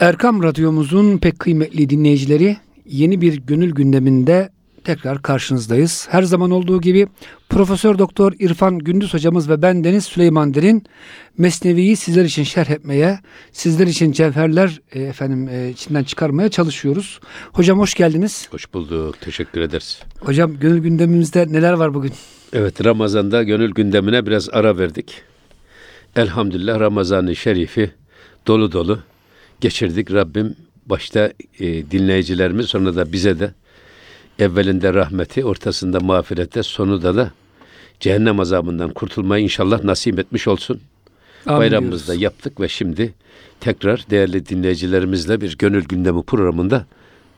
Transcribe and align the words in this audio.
Erkam 0.00 0.42
Radyomuzun 0.42 1.18
pek 1.18 1.38
kıymetli 1.38 1.90
dinleyicileri 1.90 2.56
yeni 2.86 3.20
bir 3.20 3.34
gönül 3.34 3.72
gündeminde 3.72 4.50
tekrar 4.84 5.22
karşınızdayız. 5.22 6.06
Her 6.10 6.22
zaman 6.22 6.50
olduğu 6.50 6.80
gibi 6.80 7.06
Profesör 7.48 7.98
Doktor 7.98 8.32
İrfan 8.38 8.78
Gündüz 8.78 9.14
hocamız 9.14 9.50
ve 9.50 9.62
ben 9.62 9.84
Deniz 9.84 10.04
Süleyman 10.04 10.54
Derin 10.54 10.84
Mesnevi'yi 11.38 11.96
sizler 11.96 12.24
için 12.24 12.42
şerh 12.42 12.70
etmeye, 12.70 13.18
sizler 13.52 13.86
için 13.86 14.12
cevherler 14.12 14.80
e, 14.92 15.00
efendim 15.02 15.48
e, 15.48 15.70
içinden 15.70 16.04
çıkarmaya 16.04 16.48
çalışıyoruz. 16.48 17.20
Hocam 17.52 17.78
hoş 17.78 17.94
geldiniz. 17.94 18.48
Hoş 18.50 18.74
bulduk. 18.74 19.20
Teşekkür 19.20 19.60
ederiz. 19.60 20.02
Hocam 20.20 20.58
gönül 20.60 20.78
gündemimizde 20.78 21.46
neler 21.52 21.72
var 21.72 21.94
bugün? 21.94 22.12
Evet 22.52 22.84
Ramazan'da 22.84 23.42
gönül 23.42 23.70
gündemine 23.70 24.26
biraz 24.26 24.48
ara 24.48 24.78
verdik. 24.78 25.22
Elhamdülillah 26.16 26.80
Ramazan-ı 26.80 27.36
Şerif'i 27.36 27.90
dolu 28.46 28.72
dolu 28.72 28.98
geçirdik. 29.60 30.12
Rabbim 30.12 30.56
başta 30.86 31.32
e, 31.60 31.90
dinleyicilerimiz 31.90 32.66
sonra 32.66 32.96
da 32.96 33.12
bize 33.12 33.38
de 33.38 33.54
evvelinde 34.38 34.94
rahmeti, 34.94 35.44
ortasında 35.44 36.00
mağfirete, 36.00 36.62
sonunda 36.62 37.16
da 37.16 37.30
cehennem 38.00 38.40
azabından 38.40 38.90
kurtulmayı 38.90 39.44
inşallah 39.44 39.84
nasip 39.84 40.18
etmiş 40.18 40.48
olsun. 40.48 40.80
Amin 41.46 41.60
Bayramımızda 41.60 42.14
yaptık 42.14 42.60
ve 42.60 42.68
şimdi 42.68 43.14
tekrar 43.60 44.04
değerli 44.10 44.46
dinleyicilerimizle 44.46 45.40
bir 45.40 45.58
gönül 45.58 45.84
gündemi 45.84 46.22
programında 46.22 46.86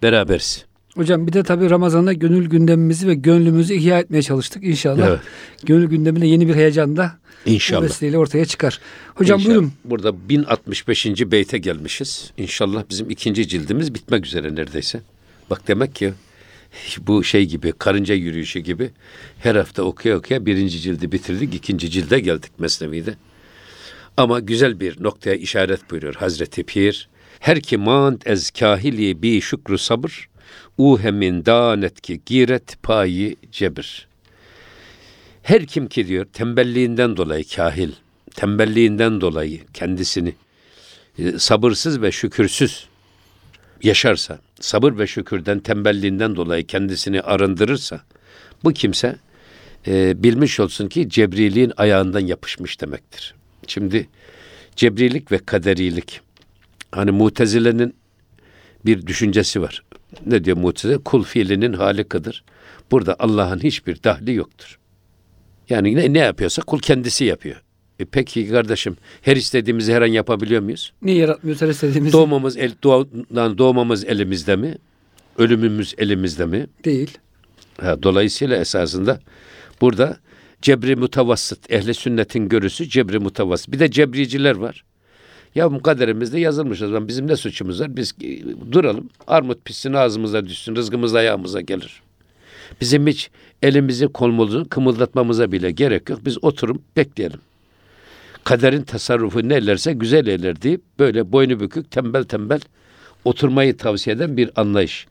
beraberiz. 0.02 0.64
Hocam 0.96 1.26
bir 1.26 1.32
de 1.32 1.42
tabii 1.42 1.70
Ramazan'da 1.70 2.12
gönül 2.12 2.48
gündemimizi 2.48 3.08
ve 3.08 3.14
gönlümüzü 3.14 3.74
ihya 3.74 3.98
etmeye 4.00 4.22
çalıştık. 4.22 4.64
İnşallah 4.64 5.06
Evet. 5.08 5.20
gönül 5.64 5.86
gündemine 5.88 6.26
yeni 6.26 6.48
bir 6.48 6.54
heyecan 6.54 6.96
da 6.96 7.12
bu 7.46 7.50
İnşallah. 7.50 7.82
vesileyle 7.82 8.18
ortaya 8.18 8.44
çıkar. 8.44 8.80
Hocam 9.14 9.38
İnşallah. 9.38 9.54
buyurun. 9.54 9.72
Burada 9.84 10.28
1065. 10.28 11.06
beyte 11.32 11.58
gelmişiz. 11.58 12.30
İnşallah 12.36 12.84
bizim 12.90 13.10
ikinci 13.10 13.48
cildimiz 13.48 13.94
bitmek 13.94 14.26
üzere 14.26 14.54
neredeyse. 14.54 15.00
Bak 15.50 15.68
demek 15.68 15.94
ki 15.94 16.12
bu 17.06 17.24
şey 17.24 17.46
gibi 17.46 17.72
karınca 17.78 18.14
yürüyüşü 18.14 18.60
gibi 18.60 18.90
her 19.38 19.54
hafta 19.56 19.82
okuya 19.82 20.16
okuya 20.16 20.46
birinci 20.46 20.80
cildi 20.80 21.12
bitirdik. 21.12 21.54
ikinci 21.54 21.90
cilde 21.90 22.20
geldik 22.20 22.52
Mesnevi'de. 22.58 23.14
Ama 24.16 24.40
güzel 24.40 24.80
bir 24.80 25.02
noktaya 25.02 25.36
işaret 25.36 25.90
buyuruyor 25.90 26.14
Hazreti 26.14 26.62
Pir. 26.62 27.08
Her 27.40 27.60
ki 27.60 27.76
mant 27.76 28.26
ez 28.26 28.50
kahili 28.50 29.22
bi 29.22 29.40
şükru 29.40 29.78
sabır 29.78 30.28
uhemin 30.78 31.46
danet 31.46 32.00
ki 32.00 32.20
giret 32.26 32.82
payi 32.82 33.36
cebir. 33.52 34.08
Her 35.42 35.66
kim 35.66 35.88
ki 35.88 36.08
diyor 36.08 36.26
tembelliğinden 36.32 37.16
dolayı 37.16 37.44
kahil, 37.48 37.92
tembelliğinden 38.34 39.20
dolayı 39.20 39.60
kendisini 39.74 40.34
e, 41.18 41.38
sabırsız 41.38 42.02
ve 42.02 42.12
şükürsüz 42.12 42.86
yaşarsa, 43.82 44.38
sabır 44.60 44.98
ve 44.98 45.06
şükürden, 45.06 45.60
tembelliğinden 45.60 46.36
dolayı 46.36 46.66
kendisini 46.66 47.20
arındırırsa, 47.20 48.00
bu 48.64 48.72
kimse 48.72 49.16
e, 49.86 50.22
bilmiş 50.22 50.60
olsun 50.60 50.88
ki 50.88 51.08
cebriliğin 51.08 51.72
ayağından 51.76 52.20
yapışmış 52.20 52.80
demektir. 52.80 53.34
Şimdi 53.66 54.08
cebrilik 54.76 55.32
ve 55.32 55.38
kaderilik, 55.38 56.20
hani 56.92 57.10
mutezilenin 57.10 57.94
bir 58.86 59.06
düşüncesi 59.06 59.62
var. 59.62 59.82
Ne 60.26 60.44
diyor 60.44 60.56
mutezile? 60.56 60.98
Kul 60.98 61.22
fiilinin 61.24 61.72
halikıdır. 61.72 62.44
Burada 62.90 63.16
Allah'ın 63.18 63.58
hiçbir 63.58 64.02
dahli 64.02 64.34
yoktur. 64.34 64.78
Yani 65.68 65.96
ne, 65.96 66.12
ne 66.12 66.18
yapıyorsa 66.18 66.62
kul 66.62 66.78
kendisi 66.78 67.24
yapıyor. 67.24 67.62
E 68.00 68.04
peki 68.04 68.48
kardeşim 68.48 68.96
her 69.22 69.36
istediğimizi 69.36 69.92
her 69.94 70.02
an 70.02 70.06
yapabiliyor 70.06 70.62
muyuz? 70.62 70.92
Niye 71.02 71.16
yaratmıyoruz 71.16 71.62
her 71.62 71.68
istediğimizi? 71.68 72.12
Doğmamız 72.12 72.56
el, 72.56 72.72
doğ- 72.82 73.58
doğmamız 73.58 74.04
elimizde 74.04 74.56
mi? 74.56 74.74
Ölümümüz 75.38 75.94
elimizde 75.98 76.46
mi? 76.46 76.66
Değil. 76.84 77.18
Ha, 77.80 78.02
dolayısıyla 78.02 78.56
esasında 78.56 79.20
burada 79.80 80.16
cebri 80.62 80.96
mutavassıt, 80.96 81.72
ehli 81.72 81.94
sünnetin 81.94 82.48
görüsü 82.48 82.88
cebri 82.88 83.18
mutavassıt. 83.18 83.72
Bir 83.72 83.78
de 83.78 83.90
cebriciler 83.90 84.56
var. 84.56 84.84
Ya 85.54 85.72
bu 85.72 85.82
kaderimizde 85.82 86.40
yazılmış 86.40 86.82
o 86.82 86.86
zaman 86.86 87.08
bizim 87.08 87.26
ne 87.26 87.36
suçumuz 87.36 87.80
var? 87.80 87.96
Biz 87.96 88.14
e, 88.22 88.72
duralım, 88.72 89.10
armut 89.26 89.64
pişsin 89.64 89.92
ağzımıza 89.92 90.46
düşsün, 90.46 90.76
rızkımız 90.76 91.14
ayağımıza 91.14 91.60
gelir. 91.60 92.02
Bizim 92.80 93.06
hiç 93.06 93.30
elimizi 93.62 94.08
kolumuzu 94.08 94.68
kımıldatmamıza 94.68 95.52
bile 95.52 95.70
gerek 95.70 96.10
yok. 96.10 96.20
Biz 96.24 96.44
oturup 96.44 96.96
bekleyelim. 96.96 97.40
Kaderin 98.44 98.82
tasarrufu 98.82 99.48
ne 99.48 99.54
ellerse 99.54 99.92
güzel 99.92 100.26
eller 100.26 100.62
deyip 100.62 100.80
böyle 100.98 101.32
boynu 101.32 101.60
bükük 101.60 101.90
tembel 101.90 102.24
tembel 102.24 102.60
oturmayı 103.24 103.76
tavsiye 103.76 104.16
eden 104.16 104.36
bir 104.36 104.50
anlayış. 104.56 105.06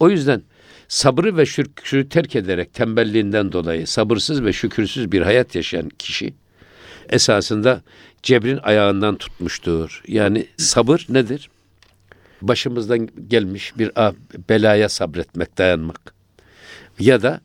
O 0.00 0.10
yüzden 0.10 0.42
sabrı 0.88 1.36
ve 1.36 1.46
şükrü 1.46 2.08
terk 2.08 2.36
ederek 2.36 2.74
tembelliğinden 2.74 3.52
dolayı 3.52 3.86
sabırsız 3.86 4.44
ve 4.44 4.52
şükürsüz 4.52 5.12
bir 5.12 5.22
hayat 5.22 5.54
yaşayan 5.54 5.88
kişi 5.88 6.34
esasında 7.08 7.82
cebrin 8.22 8.58
ayağından 8.62 9.16
tutmuştur. 9.16 10.02
Yani 10.08 10.46
sabır 10.56 11.06
nedir? 11.08 11.50
Başımızdan 12.42 13.08
gelmiş 13.28 13.78
bir 13.78 13.90
a- 14.06 14.14
belaya 14.48 14.88
sabretmek, 14.88 15.58
dayanmak. 15.58 16.14
Ya 16.98 17.22
da 17.22 17.40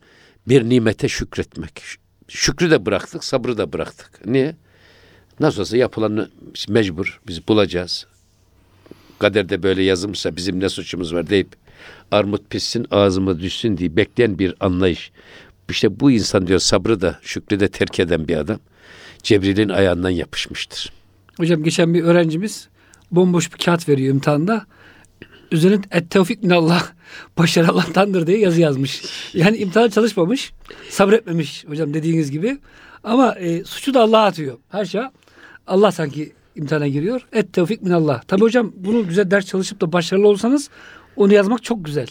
bir 0.47 0.69
nimete 0.69 1.07
şükretmek. 1.07 1.81
Şükrü 2.27 2.71
de 2.71 2.85
bıraktık, 2.85 3.23
sabrı 3.23 3.57
da 3.57 3.73
bıraktık. 3.73 4.25
Niye? 4.25 4.55
Nasıl 5.39 5.61
olsa 5.61 5.77
yapılanı 5.77 6.29
mecbur, 6.69 7.21
biz 7.27 7.47
bulacağız. 7.47 8.07
Kaderde 9.19 9.63
böyle 9.63 9.83
yazılmışsa 9.83 10.35
bizim 10.35 10.59
ne 10.59 10.69
suçumuz 10.69 11.13
var 11.13 11.29
deyip 11.29 11.47
armut 12.11 12.50
pişsin 12.50 12.88
ağzıma 12.91 13.39
düşsün 13.39 13.77
diye 13.77 13.95
bekleyen 13.95 14.39
bir 14.39 14.55
anlayış. 14.59 15.11
İşte 15.69 16.00
bu 16.00 16.11
insan 16.11 16.47
diyor 16.47 16.59
sabrı 16.59 17.01
da 17.01 17.19
şükrü 17.21 17.59
de 17.59 17.67
terk 17.67 18.00
eden 18.00 18.27
bir 18.27 18.38
adam. 18.38 18.59
Cebril'in 19.23 19.69
ayağından 19.69 20.09
yapışmıştır. 20.09 20.93
Hocam 21.37 21.63
geçen 21.63 21.93
bir 21.93 22.03
öğrencimiz 22.03 22.67
bomboş 23.11 23.53
bir 23.53 23.57
kağıt 23.57 23.89
veriyor 23.89 24.13
imtihanda. 24.13 24.65
Üzerine 25.51 25.81
et 25.91 26.09
tevfik 26.09 26.43
minallah, 26.43 26.91
başarı 27.37 27.69
Allah'tandır 27.69 28.27
diye 28.27 28.39
yazı 28.39 28.61
yazmış. 28.61 29.03
Yani 29.33 29.57
imtihana 29.57 29.89
çalışmamış, 29.89 30.53
sabretmemiş 30.89 31.65
hocam 31.67 31.93
dediğiniz 31.93 32.31
gibi. 32.31 32.57
Ama 33.03 33.35
e, 33.35 33.63
suçu 33.63 33.93
da 33.93 34.01
Allah'a 34.01 34.25
atıyor. 34.25 34.57
Her 34.69 34.85
şey 34.85 35.01
Allah 35.67 35.91
sanki 35.91 36.33
imtihana 36.55 36.88
giriyor. 36.88 37.27
Et 37.33 37.53
tevfik 37.53 37.81
minallah. 37.81 38.23
Tabi 38.23 38.41
hocam 38.41 38.73
bunu 38.75 39.07
güzel 39.07 39.31
ders 39.31 39.45
çalışıp 39.45 39.81
da 39.81 39.93
başarılı 39.93 40.27
olsanız 40.27 40.69
onu 41.15 41.33
yazmak 41.33 41.63
çok 41.63 41.85
güzel. 41.85 42.07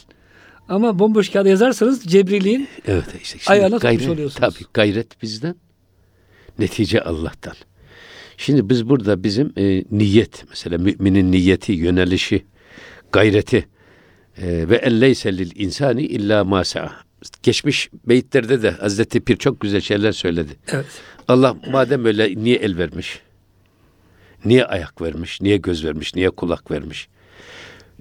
Ama 0.68 0.98
bomboş 0.98 1.28
kağıda 1.28 1.48
yazarsanız 1.48 2.04
cebriliğin 2.04 2.68
Evet 2.86 3.04
işte. 3.22 3.52
Ayağına 3.52 3.76
gayret, 3.76 4.08
oluyorsunuz. 4.08 4.54
Tabii 4.54 4.68
gayret 4.74 5.22
bizden, 5.22 5.54
netice 6.60 7.02
Allah'tan. 7.02 7.54
Şimdi 8.36 8.68
biz 8.68 8.88
burada 8.88 9.24
bizim 9.24 9.52
e, 9.56 9.84
niyet, 9.90 10.44
mesela 10.48 10.78
müminin 10.78 11.32
niyeti, 11.32 11.72
yönelişi, 11.72 12.44
gayreti 13.12 13.66
e, 14.38 14.68
ve 14.68 14.76
en 14.76 15.00
leyse 15.00 15.38
lil 15.38 15.50
insani 15.54 16.02
illa 16.02 16.44
ma. 16.44 16.62
Geçmiş 17.42 17.90
beyitlerde 18.08 18.62
de 18.62 18.70
Hazreti 18.70 19.20
Pir 19.20 19.36
çok 19.36 19.60
güzel 19.60 19.80
şeyler 19.80 20.12
söyledi. 20.12 20.52
evet. 20.68 20.86
Allah 21.28 21.56
madem 21.70 22.04
öyle 22.04 22.34
niye 22.36 22.56
el 22.56 22.78
vermiş? 22.78 23.20
Niye 24.44 24.64
ayak 24.64 25.02
vermiş? 25.02 25.40
Niye 25.40 25.56
göz 25.56 25.84
vermiş? 25.84 26.14
Niye 26.14 26.30
kulak 26.30 26.70
vermiş? 26.70 27.08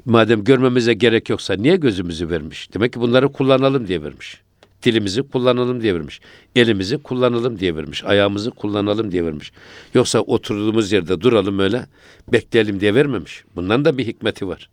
Madem 0.06 0.44
görmemize 0.44 0.94
gerek 0.94 1.30
yoksa 1.30 1.54
niye 1.54 1.76
gözümüzü 1.76 2.30
vermiş? 2.30 2.74
Demek 2.74 2.94
ki 2.94 3.00
bunları 3.00 3.32
kullanalım 3.32 3.88
diye 3.88 4.04
vermiş. 4.04 4.42
Dilimizi 4.84 5.24
kullanalım 5.24 5.82
diye 5.82 5.96
vermiş. 5.96 6.20
Elimizi 6.56 6.98
kullanalım 6.98 7.60
diye 7.60 7.76
vermiş. 7.76 8.04
Ayağımızı 8.04 8.52
kullanalım 8.52 9.12
diye 9.12 9.26
vermiş. 9.26 9.52
Yoksa 9.94 10.20
oturduğumuz 10.20 10.92
yerde 10.92 11.22
duralım 11.22 11.60
öyle 11.60 11.86
bekleyelim 12.32 12.80
diye 12.80 12.96
vermemiş. 12.96 13.44
Bundan 13.56 13.86
da 13.86 13.98
bir 13.98 14.08
hikmeti 14.08 14.48
var. 14.48 14.70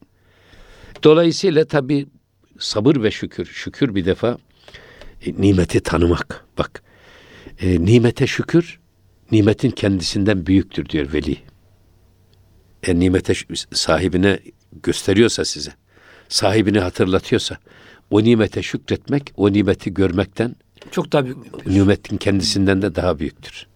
Dolayısıyla 1.03 1.65
tabii 1.65 2.07
sabır 2.59 3.03
ve 3.03 3.11
şükür. 3.11 3.47
Şükür 3.47 3.95
bir 3.95 4.05
defa 4.05 4.39
e, 5.27 5.33
nimeti 5.33 5.81
tanımak. 5.81 6.45
Bak 6.59 6.83
e, 7.61 7.85
nimete 7.85 8.27
şükür 8.27 8.79
nimetin 9.33 9.71
kendisinden 9.71 10.47
büyüktür 10.47 10.89
diyor 10.89 11.13
veli. 11.13 11.39
E, 12.83 12.99
nimete 12.99 13.35
sahibine 13.73 14.39
gösteriyorsa 14.83 15.45
size, 15.45 15.73
sahibini 16.29 16.81
hatırlatıyorsa, 16.81 17.59
o 18.11 18.25
nimete 18.25 18.63
şükretmek, 18.63 19.33
o 19.37 19.53
nimeti 19.53 19.95
görmekten, 19.95 20.57
Çok 20.91 21.13
daha 21.13 21.25
büyük 21.25 21.67
bir 21.67 21.73
nimetin 21.73 22.17
kendisinden 22.17 22.83
de 22.83 22.95
daha 22.95 23.19
büyüktür. 23.19 23.67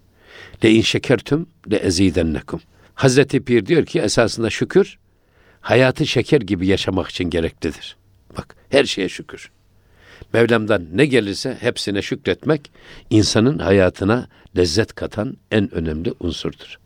Le 0.65 0.71
in 0.71 0.83
şekertüm 0.83 1.47
le 1.71 1.77
ezidennekum. 1.77 2.61
Hazreti 2.95 3.45
Pir 3.45 3.67
diyor 3.67 3.87
ki 3.87 4.01
esasında 4.01 4.51
şükür 4.51 4.99
hayatı 5.61 6.07
şeker 6.07 6.41
gibi 6.41 6.67
yaşamak 6.67 7.09
için 7.09 7.31
gereklidir. 7.31 7.97
Bak 8.37 8.57
her 8.69 8.85
şeye 8.85 9.09
şükür. 9.09 9.51
Mevlam'dan 10.33 10.87
ne 10.93 11.07
gelirse 11.07 11.57
hepsine 11.61 12.03
şükretmek 12.03 12.71
insanın 13.11 13.59
hayatına 13.59 14.29
lezzet 14.57 14.95
katan 14.95 15.37
en 15.51 15.75
önemli 15.75 16.15
unsurdur. 16.21 16.79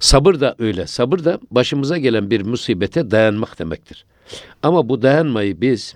Sabır 0.00 0.40
da 0.40 0.54
öyle. 0.58 0.86
Sabır 0.86 1.24
da 1.24 1.38
başımıza 1.50 1.98
gelen 1.98 2.30
bir 2.30 2.42
musibete 2.42 3.10
dayanmak 3.10 3.58
demektir. 3.58 4.04
Ama 4.62 4.88
bu 4.88 5.02
dayanmayı 5.02 5.60
biz 5.60 5.94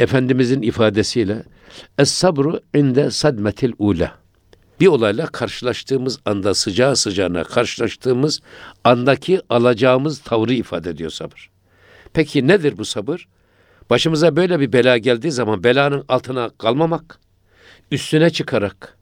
Efendimizin 0.00 0.62
ifadesiyle 0.62 1.42
es 1.98 2.10
sabru 2.10 2.60
inde 2.74 3.10
sadmetil 3.10 3.72
ula. 3.78 4.12
Bir 4.80 4.86
olayla 4.86 5.26
karşılaştığımız 5.26 6.18
anda 6.24 6.54
sıcağı 6.54 6.96
sıcağına 6.96 7.44
karşılaştığımız 7.44 8.40
andaki 8.84 9.40
alacağımız 9.48 10.18
tavrı 10.18 10.52
ifade 10.52 10.90
ediyor 10.90 11.10
sabır. 11.10 11.50
Peki 12.12 12.46
nedir 12.46 12.78
bu 12.78 12.84
sabır? 12.84 13.28
Başımıza 13.90 14.36
böyle 14.36 14.60
bir 14.60 14.72
bela 14.72 14.98
geldiği 14.98 15.32
zaman 15.32 15.64
belanın 15.64 16.04
altına 16.08 16.50
kalmamak, 16.58 17.20
üstüne 17.90 18.30
çıkarak 18.30 18.96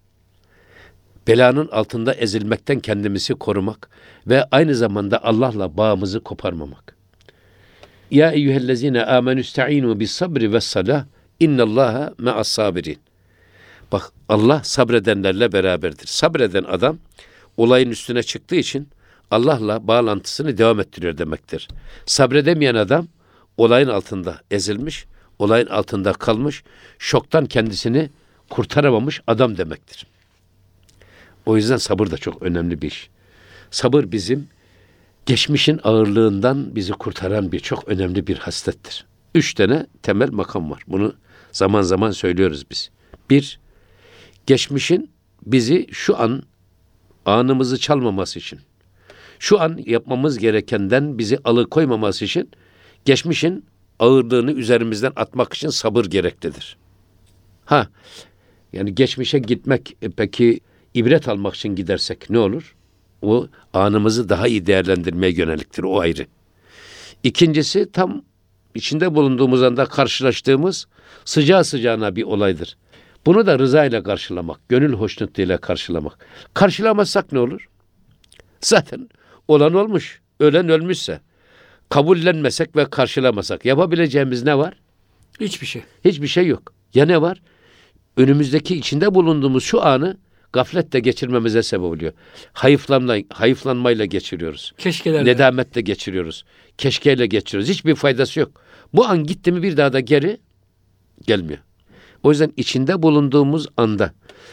belanın 1.26 1.68
altında 1.68 2.14
ezilmekten 2.14 2.80
kendimizi 2.80 3.34
korumak 3.34 3.90
ve 4.26 4.44
aynı 4.50 4.74
zamanda 4.74 5.24
Allah'la 5.24 5.76
bağımızı 5.76 6.20
koparmamak. 6.20 6.97
Ya 8.10 8.32
eyyühellezine 8.32 9.04
amenü 9.04 9.40
ista'inu 9.40 10.00
bis 10.00 10.10
sabri 10.10 10.52
ve 10.52 10.60
salah 10.60 11.04
innallaha 11.40 12.14
ma'as 12.18 12.48
sabirin. 12.48 12.98
Bak 13.92 14.12
Allah 14.28 14.60
sabredenlerle 14.64 15.52
beraberdir. 15.52 16.06
Sabreden 16.06 16.64
adam 16.64 16.98
olayın 17.56 17.90
üstüne 17.90 18.22
çıktığı 18.22 18.56
için 18.56 18.88
Allah'la 19.30 19.88
bağlantısını 19.88 20.58
devam 20.58 20.80
ettiriyor 20.80 21.18
demektir. 21.18 21.68
Sabredemeyen 22.06 22.74
adam 22.74 23.08
olayın 23.56 23.88
altında 23.88 24.40
ezilmiş, 24.50 25.06
olayın 25.38 25.66
altında 25.66 26.12
kalmış, 26.12 26.62
şoktan 26.98 27.46
kendisini 27.46 28.10
kurtaramamış 28.50 29.20
adam 29.26 29.56
demektir. 29.56 30.06
O 31.46 31.56
yüzden 31.56 31.76
sabır 31.76 32.10
da 32.10 32.16
çok 32.16 32.42
önemli 32.42 32.82
bir 32.82 32.86
iş. 32.86 33.08
Sabır 33.70 34.12
bizim 34.12 34.48
geçmişin 35.28 35.80
ağırlığından 35.84 36.76
bizi 36.76 36.92
kurtaran 36.92 37.52
bir 37.52 37.60
çok 37.60 37.88
önemli 37.88 38.26
bir 38.26 38.38
haslettir. 38.38 39.06
Üç 39.34 39.54
tane 39.54 39.86
temel 40.02 40.30
makam 40.30 40.70
var. 40.70 40.82
Bunu 40.86 41.14
zaman 41.52 41.82
zaman 41.82 42.10
söylüyoruz 42.10 42.70
biz. 42.70 42.90
Bir, 43.30 43.60
geçmişin 44.46 45.10
bizi 45.46 45.86
şu 45.92 46.18
an 46.18 46.42
anımızı 47.26 47.78
çalmaması 47.78 48.38
için, 48.38 48.60
şu 49.38 49.60
an 49.60 49.78
yapmamız 49.86 50.38
gerekenden 50.38 51.18
bizi 51.18 51.38
alıkoymaması 51.44 52.24
için 52.24 52.50
geçmişin 53.04 53.64
ağırlığını 53.98 54.52
üzerimizden 54.52 55.12
atmak 55.16 55.54
için 55.54 55.68
sabır 55.68 56.04
gereklidir. 56.04 56.76
Ha, 57.64 57.88
yani 58.72 58.94
geçmişe 58.94 59.38
gitmek 59.38 59.96
e, 60.02 60.08
peki 60.10 60.60
ibret 60.94 61.28
almak 61.28 61.54
için 61.54 61.74
gidersek 61.74 62.30
ne 62.30 62.38
olur? 62.38 62.74
O 63.22 63.46
anımızı 63.72 64.28
daha 64.28 64.48
iyi 64.48 64.66
değerlendirmeye 64.66 65.32
yöneliktir. 65.32 65.82
O 65.82 66.00
ayrı. 66.00 66.26
İkincisi 67.22 67.92
tam 67.92 68.22
içinde 68.74 69.14
bulunduğumuz 69.14 69.62
anda 69.62 69.84
karşılaştığımız 69.84 70.86
sıcağı 71.24 71.64
sıcağına 71.64 72.16
bir 72.16 72.22
olaydır. 72.22 72.76
Bunu 73.26 73.46
da 73.46 73.58
rıza 73.58 73.84
ile 73.84 74.02
karşılamak, 74.02 74.68
gönül 74.68 74.92
hoşnutluğuyla 74.92 75.58
karşılamak. 75.58 76.26
Karşılamazsak 76.54 77.32
ne 77.32 77.38
olur? 77.38 77.68
Zaten 78.60 79.08
olan 79.48 79.74
olmuş, 79.74 80.20
ölen 80.40 80.68
ölmüşse. 80.68 81.20
Kabullenmesek 81.88 82.76
ve 82.76 82.84
karşılamasak 82.90 83.64
yapabileceğimiz 83.64 84.42
ne 84.42 84.58
var? 84.58 84.74
Hiçbir 85.40 85.66
şey. 85.66 85.82
Hiçbir 86.04 86.26
şey 86.26 86.46
yok. 86.46 86.72
Ya 86.94 87.06
ne 87.06 87.22
var? 87.22 87.42
Önümüzdeki 88.16 88.76
içinde 88.76 89.14
bulunduğumuz 89.14 89.64
şu 89.64 89.82
anı 89.82 90.16
gafletle 90.52 91.00
geçirmemize 91.00 91.62
sebep 91.62 91.84
oluyor. 91.84 92.12
Hayıflanma, 92.52 93.16
hayıflanmayla 93.32 94.04
geçiriyoruz. 94.04 94.72
Keşkelerle. 94.78 95.24
Nedametle 95.30 95.80
geçiriyoruz. 95.80 96.44
Keşkeyle 96.78 97.26
geçiriyoruz. 97.26 97.68
Hiçbir 97.70 97.94
faydası 97.94 98.40
yok. 98.40 98.62
Bu 98.92 99.06
an 99.06 99.24
gitti 99.24 99.52
mi 99.52 99.62
bir 99.62 99.76
daha 99.76 99.92
da 99.92 100.00
geri 100.00 100.38
gelmiyor. 101.26 101.58
O 102.22 102.30
yüzden 102.30 102.52
içinde 102.56 103.02
bulunduğumuz 103.02 103.66
anda 103.76 104.12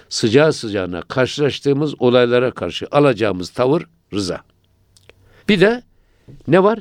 sıcağı 0.10 0.54
sıcağına 0.54 1.02
karşılaştığımız 1.02 2.02
olaylara 2.02 2.52
karşı 2.52 2.88
alacağımız 2.92 3.50
tavır 3.50 3.84
rıza. 4.14 4.42
Bir 5.50 5.62
de 5.62 5.84
ne 6.48 6.64
var? 6.64 6.80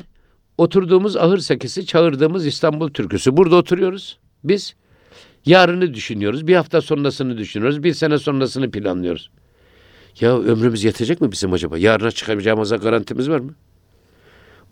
Oturduğumuz 0.59 1.17
ahır 1.17 1.39
sekisi, 1.39 1.87
çağırdığımız 1.87 2.47
İstanbul 2.47 2.91
türküsü. 2.91 3.37
Burada 3.37 3.57
oturuyoruz. 3.57 4.19
Biz 4.45 4.75
yarını 5.46 5.94
düşünüyoruz. 5.94 6.46
Bir 6.46 6.55
hafta 6.55 6.81
sonrasını 6.81 7.38
düşünüyoruz. 7.38 7.82
Bir 7.82 7.94
sene 7.94 8.19
sonrasını 8.19 8.70
planlıyoruz. 8.70 9.31
Ya 10.20 10.38
ömrümüz 10.38 10.85
yetecek 10.85 11.20
mi 11.20 11.32
bizim 11.32 11.52
acaba? 11.52 11.79
Yarına 11.79 12.11
çıkamayacağımıza 12.11 12.76
garantimiz 12.76 13.31
var 13.31 13.38
mı? 13.38 13.55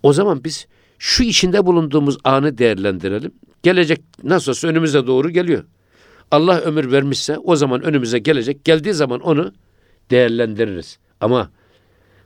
O 0.03 0.13
zaman 0.13 0.43
biz 0.43 0.67
şu 0.99 1.23
içinde 1.23 1.65
bulunduğumuz 1.65 2.17
anı 2.23 2.57
değerlendirelim. 2.57 3.31
Gelecek 3.63 4.01
nasılsa 4.23 4.67
önümüze 4.67 5.07
doğru 5.07 5.29
geliyor. 5.29 5.63
Allah 6.31 6.59
ömür 6.59 6.91
vermişse 6.91 7.37
o 7.37 7.55
zaman 7.55 7.83
önümüze 7.83 8.19
gelecek. 8.19 8.65
Geldiği 8.65 8.93
zaman 8.93 9.19
onu 9.19 9.53
değerlendiririz. 10.11 10.99
Ama 11.21 11.51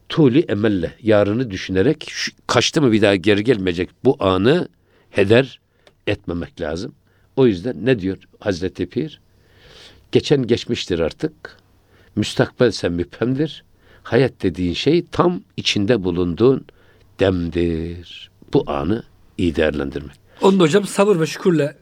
tuli 0.09 0.39
emelle 0.39 0.93
yarını 1.01 1.51
düşünerek 1.51 2.11
kaçtı 2.47 2.81
mı 2.81 2.91
bir 2.91 3.01
daha 3.01 3.15
geri 3.15 3.43
gelmeyecek 3.43 3.89
bu 4.03 4.15
anı 4.19 4.67
heder 5.09 5.59
etmemek 6.07 6.61
lazım. 6.61 6.95
O 7.37 7.47
yüzden 7.47 7.85
ne 7.85 7.99
diyor 7.99 8.17
Hazreti 8.39 8.85
Pir? 8.85 9.19
Geçen 10.11 10.47
geçmiştir 10.47 10.99
artık. 10.99 11.57
Müstakbelse 12.15 12.89
müphemdir. 12.89 13.63
Hayat 14.03 14.33
dediğin 14.41 14.73
şey 14.73 15.05
tam 15.11 15.41
içinde 15.57 16.03
bulunduğun 16.03 16.65
demdir. 17.19 18.31
Bu 18.53 18.63
anı 18.67 19.03
iyi 19.37 19.55
değerlendirmek. 19.55 20.15
Onu 20.41 20.59
da 20.59 20.63
hocam 20.63 20.85
sabır 20.87 21.19
ve 21.19 21.25
şükürle 21.25 21.77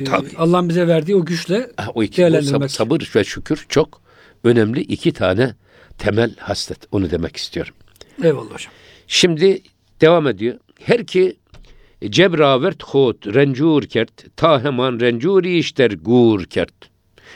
e, 0.00 0.04
Tabii. 0.04 0.28
Allah'ın 0.36 0.68
bize 0.68 0.88
verdiği 0.88 1.16
o 1.16 1.24
güçle 1.24 1.70
Ha, 1.76 1.86
o 1.94 2.02
iki 2.02 2.16
değerlendirmek. 2.16 2.70
sabır 2.70 3.10
ve 3.16 3.24
şükür 3.24 3.66
çok 3.68 4.00
önemli 4.44 4.80
iki 4.80 5.12
tane 5.12 5.54
temel 5.98 6.36
haslet. 6.36 6.78
Onu 6.92 7.10
demek 7.10 7.36
istiyorum. 7.36 7.74
Eyvallah 8.22 8.50
hocam. 8.50 8.72
Şimdi 9.06 9.62
devam 10.00 10.26
ediyor. 10.26 10.58
Her 10.80 11.06
ki 11.06 11.36
cebravert 12.08 12.82
hot 12.82 13.26
rencur 13.26 13.82
kert 13.82 14.36
ta 14.36 14.64
heman 14.64 15.00
rencuri 15.00 15.58
işler 15.58 15.90
gur 15.90 16.44
kert. 16.44 16.74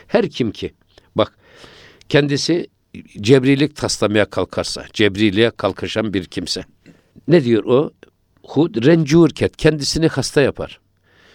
Her 0.07 0.31
kim 0.31 0.51
ki 0.51 0.75
bak 1.17 1.39
kendisi 2.09 2.67
cebrilik 3.21 3.77
taslamaya 3.77 4.25
kalkarsa, 4.25 4.85
cebriliğe 4.93 5.51
kalkışan 5.51 6.15
bir 6.15 6.25
kimse. 6.25 6.65
Ne 7.29 7.45
diyor 7.45 7.65
o? 7.65 7.91
Hud 8.43 8.85
rencur 8.87 9.31
kert 9.31 9.57
kendisini 9.57 10.09
hasta 10.09 10.41
yapar. 10.41 10.81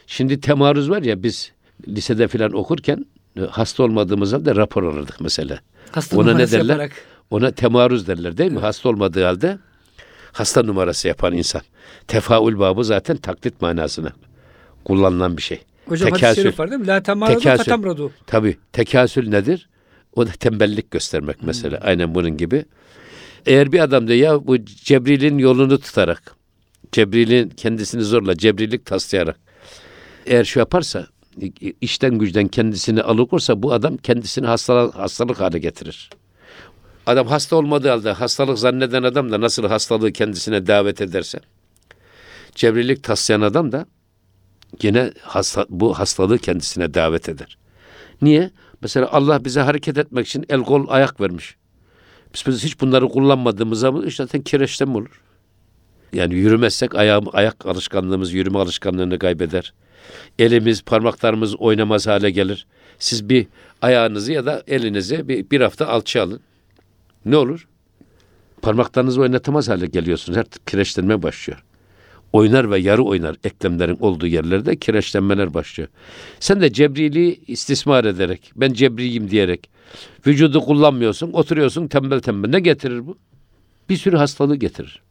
Şimdi 0.07 0.41
temaruz 0.41 0.89
var 0.89 1.01
ya 1.01 1.23
biz 1.23 1.51
lisede 1.87 2.27
filan 2.27 2.53
okurken 2.53 3.05
e, 3.37 3.41
hasta 3.41 3.83
olmadığımız 3.83 4.33
halde 4.33 4.55
rapor 4.55 4.83
alırdık 4.83 5.21
mesela. 5.21 5.59
Hasta 5.91 6.17
Ona 6.17 6.33
ne 6.33 6.51
derler? 6.51 6.73
yaparak. 6.73 6.91
Ona 7.29 7.51
temaruz 7.51 8.07
derler 8.07 8.37
değil 8.37 8.51
mi? 8.51 8.59
Hasta 8.59 8.89
olmadığı 8.89 9.23
halde 9.23 9.59
hasta 10.31 10.63
numarası 10.63 11.07
yapan 11.07 11.33
insan. 11.33 11.61
Tefaül 12.07 12.59
babı 12.59 12.83
zaten 12.83 13.17
taklit 13.17 13.61
manasına 13.61 14.13
kullanılan 14.85 15.37
bir 15.37 15.41
şey. 15.41 15.61
Hocam 15.85 16.09
hadis-i 16.09 16.21
Tekasül. 16.21 16.43
şerif 16.43 16.59
var 16.59 16.71
değil 16.71 16.81
mi? 16.81 16.87
La 16.87 17.03
fetemradu. 17.57 18.11
Tabii 18.27 18.57
tekasül 18.73 19.29
nedir? 19.29 19.69
O 20.15 20.27
da 20.27 20.31
tembellik 20.31 20.91
göstermek 20.91 21.43
mesela. 21.43 21.77
Aynen 21.81 22.15
bunun 22.15 22.37
gibi. 22.37 22.65
Eğer 23.45 23.71
bir 23.71 23.79
adam 23.79 24.07
da 24.07 24.13
ya 24.13 24.47
bu 24.47 24.65
Cebril'in 24.65 25.37
yolunu 25.37 25.79
tutarak, 25.79 26.35
Cebril'in 26.91 27.49
kendisini 27.49 28.03
zorla, 28.03 28.37
Cebrillik 28.37 28.85
taslayarak 28.85 29.37
eğer 30.25 30.43
şu 30.43 30.59
yaparsa, 30.59 31.07
işten 31.81 32.17
güçten 32.17 32.47
kendisini 32.47 33.01
alıkorsa 33.01 33.63
bu 33.63 33.73
adam 33.73 33.97
kendisini 33.97 34.47
hastalık, 34.47 34.95
hastalık 34.95 35.39
hale 35.39 35.59
getirir. 35.59 36.09
Adam 37.09 37.27
hasta 37.27 37.55
olmadığı 37.55 37.89
halde 37.89 38.11
hastalık 38.11 38.59
zanneden 38.59 39.03
adam 39.03 39.31
da 39.31 39.41
nasıl 39.41 39.67
hastalığı 39.67 40.11
kendisine 40.11 40.67
davet 40.67 41.01
ederse, 41.01 41.39
Cebrillik 42.55 43.03
taslayan 43.03 43.41
adam 43.41 43.71
da 43.71 43.85
gene 44.79 45.11
hasta, 45.21 45.65
bu 45.69 45.99
hastalığı 45.99 46.37
kendisine 46.37 46.93
davet 46.93 47.29
eder. 47.29 47.57
Niye? 48.21 48.51
Mesela 48.81 49.09
Allah 49.11 49.45
bize 49.45 49.61
hareket 49.61 49.97
etmek 49.97 50.27
için 50.27 50.45
el 50.49 50.63
kol 50.63 50.85
ayak 50.89 51.21
vermiş. 51.21 51.55
Biz, 52.33 52.43
biz 52.47 52.63
hiç 52.63 52.81
bunları 52.81 53.09
kullanmadığımız 53.09 53.79
zaman 53.79 54.05
işte 54.05 54.23
zaten 54.23 54.41
kireçten 54.41 54.87
olur. 54.87 55.21
Yani 56.13 56.35
yürümezsek 56.35 56.95
ayağım, 56.95 57.25
ayak 57.33 57.65
alışkanlığımız, 57.65 58.33
yürüme 58.33 58.59
alışkanlığını 58.59 59.19
kaybeder. 59.19 59.73
Elimiz, 60.39 60.81
parmaklarımız 60.81 61.55
oynamaz 61.55 62.07
hale 62.07 62.31
gelir. 62.31 62.67
Siz 62.99 63.29
bir 63.29 63.47
ayağınızı 63.81 64.31
ya 64.31 64.45
da 64.45 64.63
elinizi 64.67 65.27
bir, 65.27 65.49
bir 65.49 65.61
hafta 65.61 65.87
alçı 65.87 66.21
alın. 66.21 66.41
Ne 67.25 67.37
olur? 67.37 67.67
Parmaklarınızı 68.61 69.21
oynatamaz 69.21 69.69
hale 69.69 69.85
geliyorsunuz. 69.85 70.37
Artık 70.37 70.67
kireçlenme 70.67 71.23
başlıyor 71.23 71.63
oynar 72.33 72.71
ve 72.71 72.79
yarı 72.79 73.03
oynar 73.03 73.35
eklemlerin 73.43 73.97
olduğu 73.99 74.27
yerlerde 74.27 74.75
kireçlenmeler 74.75 75.53
başlıyor. 75.53 75.89
Sen 76.39 76.61
de 76.61 76.73
cebriliği 76.73 77.41
istismar 77.47 78.05
ederek, 78.05 78.51
ben 78.55 78.73
cebriyim 78.73 79.29
diyerek 79.29 79.69
vücudu 80.27 80.61
kullanmıyorsun, 80.61 81.31
oturuyorsun 81.33 81.87
tembel 81.87 82.19
tembel. 82.19 82.49
Ne 82.49 82.59
getirir 82.59 83.07
bu? 83.07 83.17
bir 83.89 83.97
sürü 83.97 84.17
hastalığı 84.17 84.55
getirir. 84.55 85.01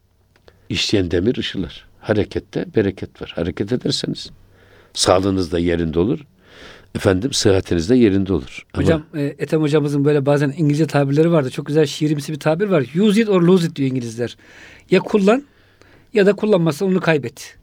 İşleyen 0.69 1.11
demir 1.11 1.37
ışılar. 1.37 1.85
Harekette 1.99 2.65
bereket 2.75 3.21
var. 3.21 3.31
Hareket 3.35 3.71
ederseniz 3.71 4.29
sağlığınız 4.93 5.51
da 5.51 5.59
yerinde 5.59 5.99
olur. 5.99 6.19
Efendim 6.95 7.33
sıhhatiniz 7.33 7.89
de 7.89 7.95
yerinde 7.95 8.33
olur. 8.33 8.65
Ama 8.73 8.83
Hocam 8.83 9.03
e, 9.15 9.21
Ethem 9.21 9.61
hocamızın 9.61 10.05
böyle 10.05 10.25
bazen 10.25 10.53
İngilizce 10.57 10.87
tabirleri 10.87 11.31
vardı. 11.31 11.49
Çok 11.49 11.65
güzel 11.65 11.85
şiirimsi 11.85 12.33
bir 12.33 12.39
tabir 12.39 12.67
var. 12.67 12.85
Use 12.99 13.21
it 13.21 13.29
or 13.29 13.41
lose 13.41 13.67
it 13.67 13.75
diyor 13.75 13.89
İngilizler. 13.91 14.37
Ya 14.91 14.99
kullan 14.99 15.43
ya 16.13 16.25
da 16.25 16.33
kullanmazsan 16.33 16.87
onu 16.89 16.99
kaybet. 16.99 17.55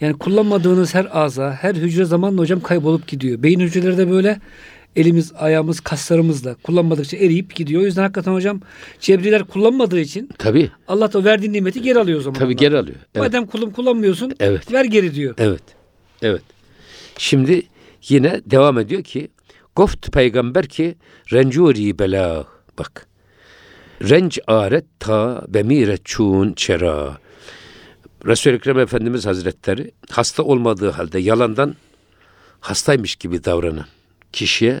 Yani 0.00 0.18
kullanmadığınız 0.18 0.94
her 0.94 1.08
ağza, 1.12 1.52
her 1.52 1.74
hücre 1.74 2.04
zamanla 2.04 2.40
hocam 2.40 2.60
kaybolup 2.60 3.06
gidiyor. 3.06 3.42
Beyin 3.42 3.60
hücreleri 3.60 3.98
de 3.98 4.10
böyle 4.10 4.40
elimiz, 4.96 5.32
ayağımız, 5.38 5.80
kaslarımızla 5.80 6.54
kullanmadıkça 6.54 7.16
eriyip 7.16 7.54
gidiyor. 7.54 7.82
O 7.82 7.84
yüzden 7.84 8.02
hakikaten 8.02 8.32
hocam 8.32 8.60
cebriler 9.00 9.44
kullanmadığı 9.44 10.00
için 10.00 10.28
tabii 10.38 10.70
Allah 10.88 11.12
da 11.12 11.18
o 11.18 11.24
verdiğin 11.24 11.52
nimeti 11.52 11.82
geri 11.82 11.98
alıyor 11.98 12.18
o 12.18 12.22
zaman. 12.22 12.38
tabii 12.38 12.56
geri 12.56 12.78
alıyor. 12.78 12.96
Evet. 13.14 13.26
Madem 13.26 13.46
kulum 13.46 13.70
kullanmıyorsun 13.70 14.32
Evet. 14.40 14.72
ver 14.72 14.84
geri 14.84 15.14
diyor. 15.14 15.34
Evet. 15.38 15.62
Evet. 16.22 16.42
Şimdi 17.18 17.62
yine 18.08 18.40
devam 18.46 18.78
ediyor 18.78 19.02
ki 19.02 19.28
Goft 19.76 20.12
peygamber 20.12 20.66
ki 20.66 20.96
rencuri 21.32 21.98
bela 21.98 22.46
bak. 22.78 23.06
Renc 24.02 24.38
aret 24.46 24.84
ta 25.00 25.44
bemire 25.48 25.96
çun 26.04 26.52
çera. 26.52 27.18
Resul-i 28.26 28.54
Ekrem 28.54 28.78
Efendimiz 28.78 29.26
Hazretleri 29.26 29.92
hasta 30.10 30.42
olmadığı 30.42 30.90
halde 30.90 31.18
yalandan 31.18 31.74
hastaymış 32.60 33.16
gibi 33.16 33.44
davranan 33.44 33.86
kişiye 34.32 34.80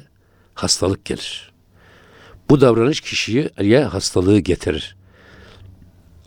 hastalık 0.54 1.04
gelir. 1.04 1.52
Bu 2.50 2.60
davranış 2.60 3.00
kişiye 3.00 3.50
hastalığı 3.84 4.38
getirir. 4.38 4.96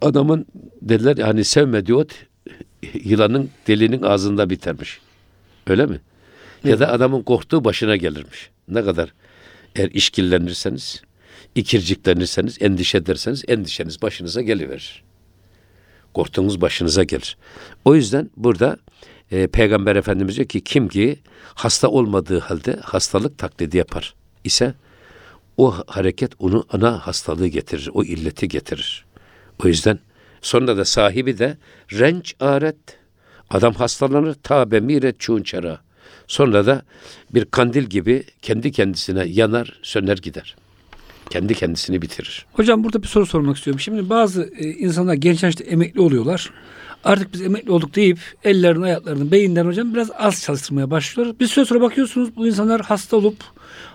Adamın 0.01 0.45
dediler 0.81 1.17
hani 1.17 1.43
sevmediği 1.43 1.97
ot 1.97 2.11
yılanın 2.93 3.49
delinin 3.67 4.03
ağzında 4.03 4.49
bitermiş. 4.49 4.99
Öyle 5.67 5.85
mi? 5.85 6.01
Ya 6.63 6.79
da 6.79 6.91
adamın 6.91 7.23
korktuğu 7.23 7.63
başına 7.63 7.95
gelirmiş. 7.95 8.49
Ne 8.67 8.83
kadar 8.83 9.13
eğer 9.75 9.89
işkillenirseniz, 9.91 11.01
ikirciklenirseniz, 11.55 12.57
endişe 12.61 12.97
ederseniz 12.97 13.43
endişeniz 13.47 14.01
başınıza 14.01 14.41
geliverir. 14.41 15.03
Korktuğunuz 16.13 16.61
başınıza 16.61 17.03
gelir. 17.03 17.37
O 17.85 17.95
yüzden 17.95 18.29
burada 18.37 18.77
e, 19.31 19.47
Peygamber 19.47 19.95
Efendimiz 19.95 20.35
diyor 20.35 20.47
ki 20.47 20.61
kim 20.61 20.87
ki 20.87 21.19
hasta 21.55 21.87
olmadığı 21.87 22.39
halde 22.39 22.79
hastalık 22.83 23.37
taklidi 23.37 23.77
yapar 23.77 24.15
ise 24.43 24.73
o 25.57 25.75
hareket 25.87 26.31
onu 26.39 26.65
ana 26.69 27.07
hastalığı 27.07 27.47
getirir, 27.47 27.89
o 27.93 28.03
illeti 28.03 28.47
getirir. 28.47 29.05
O 29.63 29.67
yüzden 29.67 29.99
sonra 30.41 30.77
da 30.77 30.85
sahibi 30.85 31.37
de 31.37 31.57
renç 31.91 32.35
aret. 32.39 32.77
Adam 33.49 33.73
hastalanır 33.73 34.33
ta 34.33 34.71
bemiret 34.71 35.19
çunçara. 35.19 35.79
Sonra 36.27 36.65
da 36.65 36.81
bir 37.33 37.45
kandil 37.45 37.83
gibi 37.83 38.23
kendi 38.41 38.71
kendisine 38.71 39.25
yanar, 39.25 39.79
söner 39.81 40.17
gider. 40.17 40.55
Kendi 41.29 41.53
kendisini 41.53 42.01
bitirir. 42.01 42.45
Hocam 42.53 42.83
burada 42.83 43.03
bir 43.03 43.07
soru 43.07 43.25
sormak 43.25 43.57
istiyorum. 43.57 43.79
Şimdi 43.79 44.09
bazı 44.09 44.49
e, 44.57 44.69
insanlar 44.69 45.13
genç 45.13 45.43
yaşta 45.43 45.63
emekli 45.63 46.01
oluyorlar. 46.01 46.51
Artık 47.03 47.33
biz 47.33 47.41
emekli 47.41 47.71
olduk 47.71 47.95
deyip 47.95 48.19
ellerini, 48.43 48.85
ayaklarını, 48.85 49.31
beyinden 49.31 49.65
hocam 49.65 49.93
biraz 49.93 50.11
az 50.17 50.41
çalıştırmaya 50.41 50.91
başlıyorlar. 50.91 51.39
Bir 51.39 51.47
süre 51.47 51.65
sonra 51.65 51.81
bakıyorsunuz 51.81 52.35
bu 52.35 52.47
insanlar 52.47 52.81
hasta 52.81 53.17
olup 53.17 53.35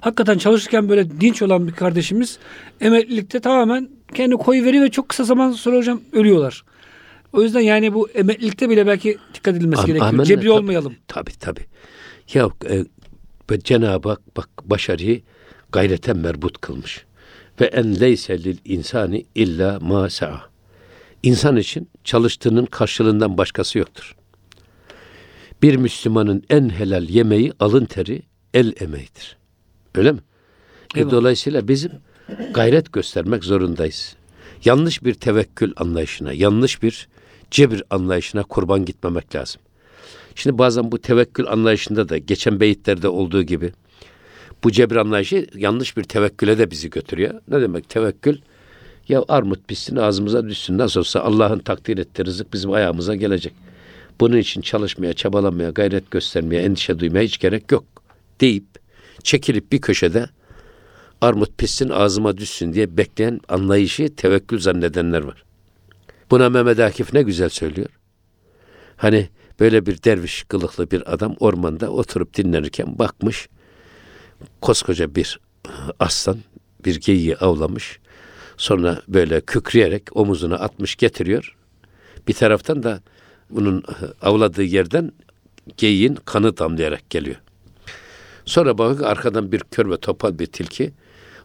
hakikaten 0.01 0.39
çalışırken 0.39 0.89
böyle 0.89 1.21
dinç 1.21 1.43
olan 1.43 1.67
bir 1.67 1.73
kardeşimiz 1.73 2.39
emeklilikte 2.81 3.41
tamamen 3.41 3.89
kendi 4.15 4.35
koyu 4.37 4.65
veriyor 4.65 4.85
ve 4.85 4.91
çok 4.91 5.09
kısa 5.09 5.25
zaman 5.25 5.53
sonra 5.53 5.77
hocam 5.77 6.01
ölüyorlar. 6.13 6.65
O 7.33 7.43
yüzden 7.43 7.61
yani 7.61 7.95
bu 7.95 8.09
emeklilikte 8.11 8.71
bile 8.71 8.87
belki 8.87 9.19
dikkat 9.35 9.57
edilmesi 9.57 9.87
gerekiyor. 9.87 10.09
amenna, 10.09 10.25
Cebri 10.25 10.41
tabii. 10.41 10.51
olmayalım. 10.51 10.95
Tabii 11.09 11.39
tabii. 11.41 11.67
Ya 12.35 12.51
e, 12.71 12.85
Cenab-ı 13.65 14.09
Hak 14.09 14.37
bak 14.37 14.49
başarıyı 14.65 15.23
gayrete 15.73 16.13
merbut 16.13 16.61
kılmış. 16.61 17.05
Ve 17.61 17.65
en 17.65 18.01
leyse 18.01 18.45
lil 18.45 18.57
insani 18.65 19.25
illa 19.35 19.79
ma 19.81 20.11
sa'a. 20.11 20.41
İnsan 21.23 21.57
için 21.57 21.89
çalıştığının 22.05 22.67
karşılığından 22.67 23.39
başkası 23.39 23.79
yoktur. 23.79 24.17
Bir 25.63 25.77
Müslümanın 25.77 26.43
en 26.51 26.69
helal 26.71 27.09
yemeği 27.09 27.53
alın 27.61 27.85
teri, 27.85 28.23
el 28.55 28.73
emeğidir. 28.81 29.37
Öyle 29.95 30.13
mi? 30.13 30.19
E, 30.95 30.99
Eyvallah. 30.99 31.13
dolayısıyla 31.13 31.69
bizim 31.69 31.93
gayret 32.55 32.93
göstermek 32.93 33.45
zorundayız. 33.45 34.17
Yanlış 34.65 35.05
bir 35.05 35.15
tevekkül 35.15 35.73
anlayışına, 35.77 36.33
yanlış 36.33 36.83
bir 36.83 37.09
cebir 37.53 37.83
anlayışına 37.91 38.43
kurban 38.43 38.85
gitmemek 38.85 39.35
lazım. 39.35 39.63
Şimdi 40.35 40.59
bazen 40.59 40.93
bu 40.93 40.99
tevekkül 40.99 41.47
anlayışında 41.47 42.09
da 42.09 42.19
geçen 42.19 42.61
beyitlerde 42.61 43.09
olduğu 43.09 43.43
gibi 43.43 43.73
bu 44.65 44.73
cebir 44.73 44.97
anlayışı 44.97 45.47
yanlış 45.55 45.97
bir 45.97 46.05
tevekküle 46.05 46.59
de 46.59 46.71
bizi 46.71 46.91
götürüyor. 46.91 47.35
Ne 47.49 47.61
demek 47.61 47.89
tevekkül? 47.89 48.39
Ya 49.09 49.25
armut 49.29 49.69
pişsin 49.69 49.97
ağzımıza 49.97 50.49
düşsün 50.49 50.79
nasıl 50.79 51.01
olsa 51.01 51.21
Allah'ın 51.21 51.59
takdir 51.59 51.99
ettiği 51.99 52.25
rızık 52.25 52.53
bizim 52.53 52.73
ayağımıza 52.73 53.15
gelecek. 53.15 53.53
Bunun 54.21 54.37
için 54.37 54.61
çalışmaya, 54.61 55.15
çabalamaya, 55.15 55.71
gayret 55.71 56.11
göstermeye, 56.11 56.63
endişe 56.63 56.99
duymaya 56.99 57.25
hiç 57.25 57.39
gerek 57.39 57.73
yok 57.73 57.85
deyip 58.41 58.65
çekilip 59.23 59.73
bir 59.73 59.81
köşede 59.81 60.27
armut 61.21 61.59
pişsin 61.59 61.89
ağzıma 61.89 62.37
düşsün 62.37 62.73
diye 62.73 62.97
bekleyen 62.97 63.41
anlayışı 63.49 64.17
tevekkül 64.17 64.59
zannedenler 64.59 65.23
var. 65.23 65.45
Buna 66.33 66.51
Mehmet 66.51 66.81
Akif 66.81 67.13
ne 67.13 67.23
güzel 67.23 67.49
söylüyor. 67.49 67.89
Hani 68.97 69.29
böyle 69.61 69.87
bir 69.87 70.03
derviş 70.03 70.45
kılıklı 70.49 70.91
bir 70.91 71.13
adam 71.15 71.37
ormanda 71.41 71.91
oturup 71.91 72.35
dinlenirken 72.35 72.99
bakmış 72.99 73.49
koskoca 74.61 75.15
bir 75.15 75.41
aslan 75.99 76.39
bir 76.85 77.01
geyiği 77.01 77.37
avlamış. 77.37 77.99
Sonra 78.57 79.03
böyle 79.09 79.41
kükreyerek 79.41 80.17
omuzuna 80.17 80.55
atmış 80.55 80.97
getiriyor. 80.97 81.57
Bir 82.29 82.35
taraftan 82.35 82.83
da 82.83 83.01
bunun 83.51 83.83
avladığı 84.23 84.63
yerden 84.63 85.13
geyiğin 85.77 86.19
kanı 86.25 86.59
damlayarak 86.59 87.11
geliyor. 87.11 87.37
Sonra 88.45 88.79
bakıyor 88.79 89.11
arkadan 89.11 89.53
bir 89.53 89.61
kör 89.61 89.91
ve 89.91 89.97
topal 89.97 90.39
bir 90.39 90.47
tilki 90.47 90.93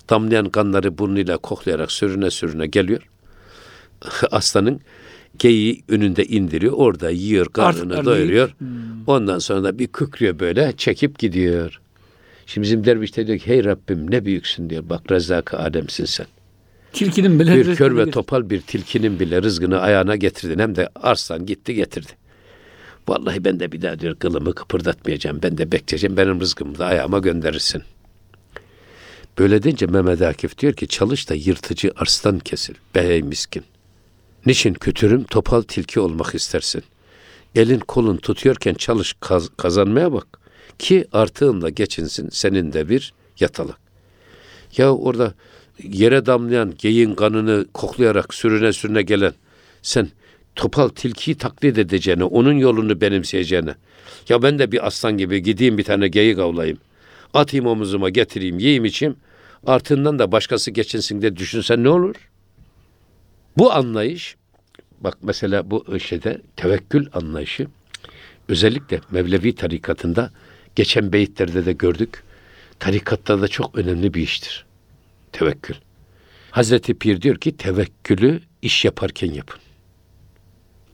damlayan 0.10 0.50
kanları 0.50 0.98
burnuyla 0.98 1.38
koklayarak 1.38 1.92
sürüne 1.92 2.30
sürüne 2.30 2.68
geliyor. 2.68 3.10
Aslanın 4.32 4.82
geyiği 5.40 5.84
önünde 5.90 6.26
indiriyor. 6.26 6.74
Orada 6.74 7.10
yiyor, 7.10 7.46
karnını 7.46 7.94
Artık 7.94 8.06
doyuruyor. 8.06 8.50
Hmm. 8.58 8.68
Ondan 9.08 9.40
sonra 9.40 9.64
da 9.64 9.80
bir 9.80 9.88
kükrüyor 9.88 10.40
böyle 10.40 10.74
çekip 10.78 11.20
gidiyor. 11.20 11.80
Şimdi 12.46 12.66
bizim 12.66 12.86
derviş 12.86 13.18
de 13.18 13.28
diyor 13.28 13.40
ki 13.40 13.48
hey 13.48 13.64
Rabbim 13.64 14.12
ne 14.12 14.26
büyüksün 14.26 14.70
diyor. 14.70 14.84
Bak 14.90 15.12
Rezzak-ı 15.12 15.58
Adem'sin 15.58 16.06
sen. 16.06 16.26
Tilkinin 16.94 17.40
bile 17.40 17.56
Bir 17.56 17.76
kör 17.76 17.98
ve 17.98 18.06
bir- 18.06 18.12
topal 18.12 18.50
bir 18.50 18.62
tilkinin 18.62 19.20
bile 19.20 19.42
rızkını 19.42 19.80
ayağına 19.80 20.16
getirdin. 20.16 20.60
Hem 20.60 20.76
de 20.76 20.90
arslan 20.96 21.46
gitti 21.46 21.76
getirdi. 21.76 22.12
Vallahi 23.08 23.46
ben 23.46 23.60
de 23.60 23.72
bir 23.72 23.82
daha 23.82 24.00
diyor 24.00 24.16
kılımı 24.16 24.54
kıpırdatmayacağım. 24.56 25.40
Ben 25.44 25.58
de 25.58 25.72
bekleyeceğim. 25.72 26.18
Benim 26.18 26.40
rızkımı 26.40 26.78
da 26.78 26.86
ayağıma 26.86 27.20
gönderirsin. 27.20 27.84
Böyle 29.40 29.64
deyince 29.64 29.86
Mehmet 29.86 30.22
Akif 30.22 30.58
diyor 30.58 30.74
ki 30.74 30.88
çalış 30.88 31.30
da 31.30 31.34
yırtıcı 31.34 31.92
arslan 31.96 32.40
kesil. 32.40 32.74
Behey 32.96 33.22
miskin. 33.22 33.64
Niçin 34.48 34.74
kütürüm 34.74 35.24
topal 35.24 35.62
tilki 35.62 36.00
olmak 36.00 36.36
istersin? 36.36 36.84
Elin 37.56 37.80
kolun 37.80 38.18
tutuyorken 38.18 38.74
çalış 38.74 39.16
kaz- 39.20 39.50
kazanmaya 39.58 40.14
bak. 40.14 40.28
Ki 40.80 41.06
artığınla 41.14 41.70
geçinsin 41.70 42.30
senin 42.32 42.74
de 42.74 42.90
bir 42.90 43.14
yatalak. 43.40 43.78
Ya 44.78 44.94
orada 44.96 45.34
yere 45.84 46.26
damlayan 46.26 46.74
geyin 46.78 47.16
kanını 47.16 47.66
koklayarak 47.74 48.34
sürüne 48.34 48.74
sürüne 48.74 49.02
gelen 49.02 49.34
sen 49.82 50.10
topal 50.56 50.90
tilkiyi 50.90 51.38
taklit 51.38 51.78
edeceğine, 51.78 52.24
onun 52.24 52.54
yolunu 52.54 53.02
benimseyeceğine. 53.02 53.76
Ya 54.30 54.44
ben 54.44 54.60
de 54.60 54.72
bir 54.72 54.88
aslan 54.88 55.18
gibi 55.18 55.44
gideyim 55.44 55.78
bir 55.78 55.84
tane 55.84 56.08
geyik 56.08 56.40
avlayayım. 56.40 56.78
Atayım 57.34 57.68
omuzuma 57.68 58.10
getireyim, 58.10 58.60
yiyeyim 58.60 58.86
içeyim. 58.86 59.16
Artığından 59.66 60.20
da 60.20 60.32
başkası 60.32 60.72
geçinsin 60.72 61.22
diye 61.22 61.36
düşünsen 61.36 61.84
ne 61.84 61.90
olur? 61.90 62.16
Bu 63.58 63.74
anlayış, 63.74 64.36
bak 65.00 65.18
mesela 65.22 65.72
bu 65.72 66.00
şeyde 66.00 66.42
tevekkül 66.56 67.08
anlayışı, 67.14 67.68
özellikle 68.48 69.02
Mevlevi 69.12 69.56
tarikatında 69.56 70.32
geçen 70.76 71.14
beyitlerde 71.14 71.66
de 71.66 71.74
gördük. 71.74 72.24
Tarikatta 72.80 73.42
da 73.42 73.48
çok 73.48 73.78
önemli 73.78 74.14
bir 74.14 74.22
iştir. 74.22 74.66
Tevekkül. 75.32 75.76
Hazreti 76.52 76.94
Pir 76.94 77.22
diyor 77.22 77.36
ki 77.36 77.58
tevekkülü 77.58 78.42
iş 78.62 78.86
yaparken 78.86 79.32
yapın. 79.34 79.60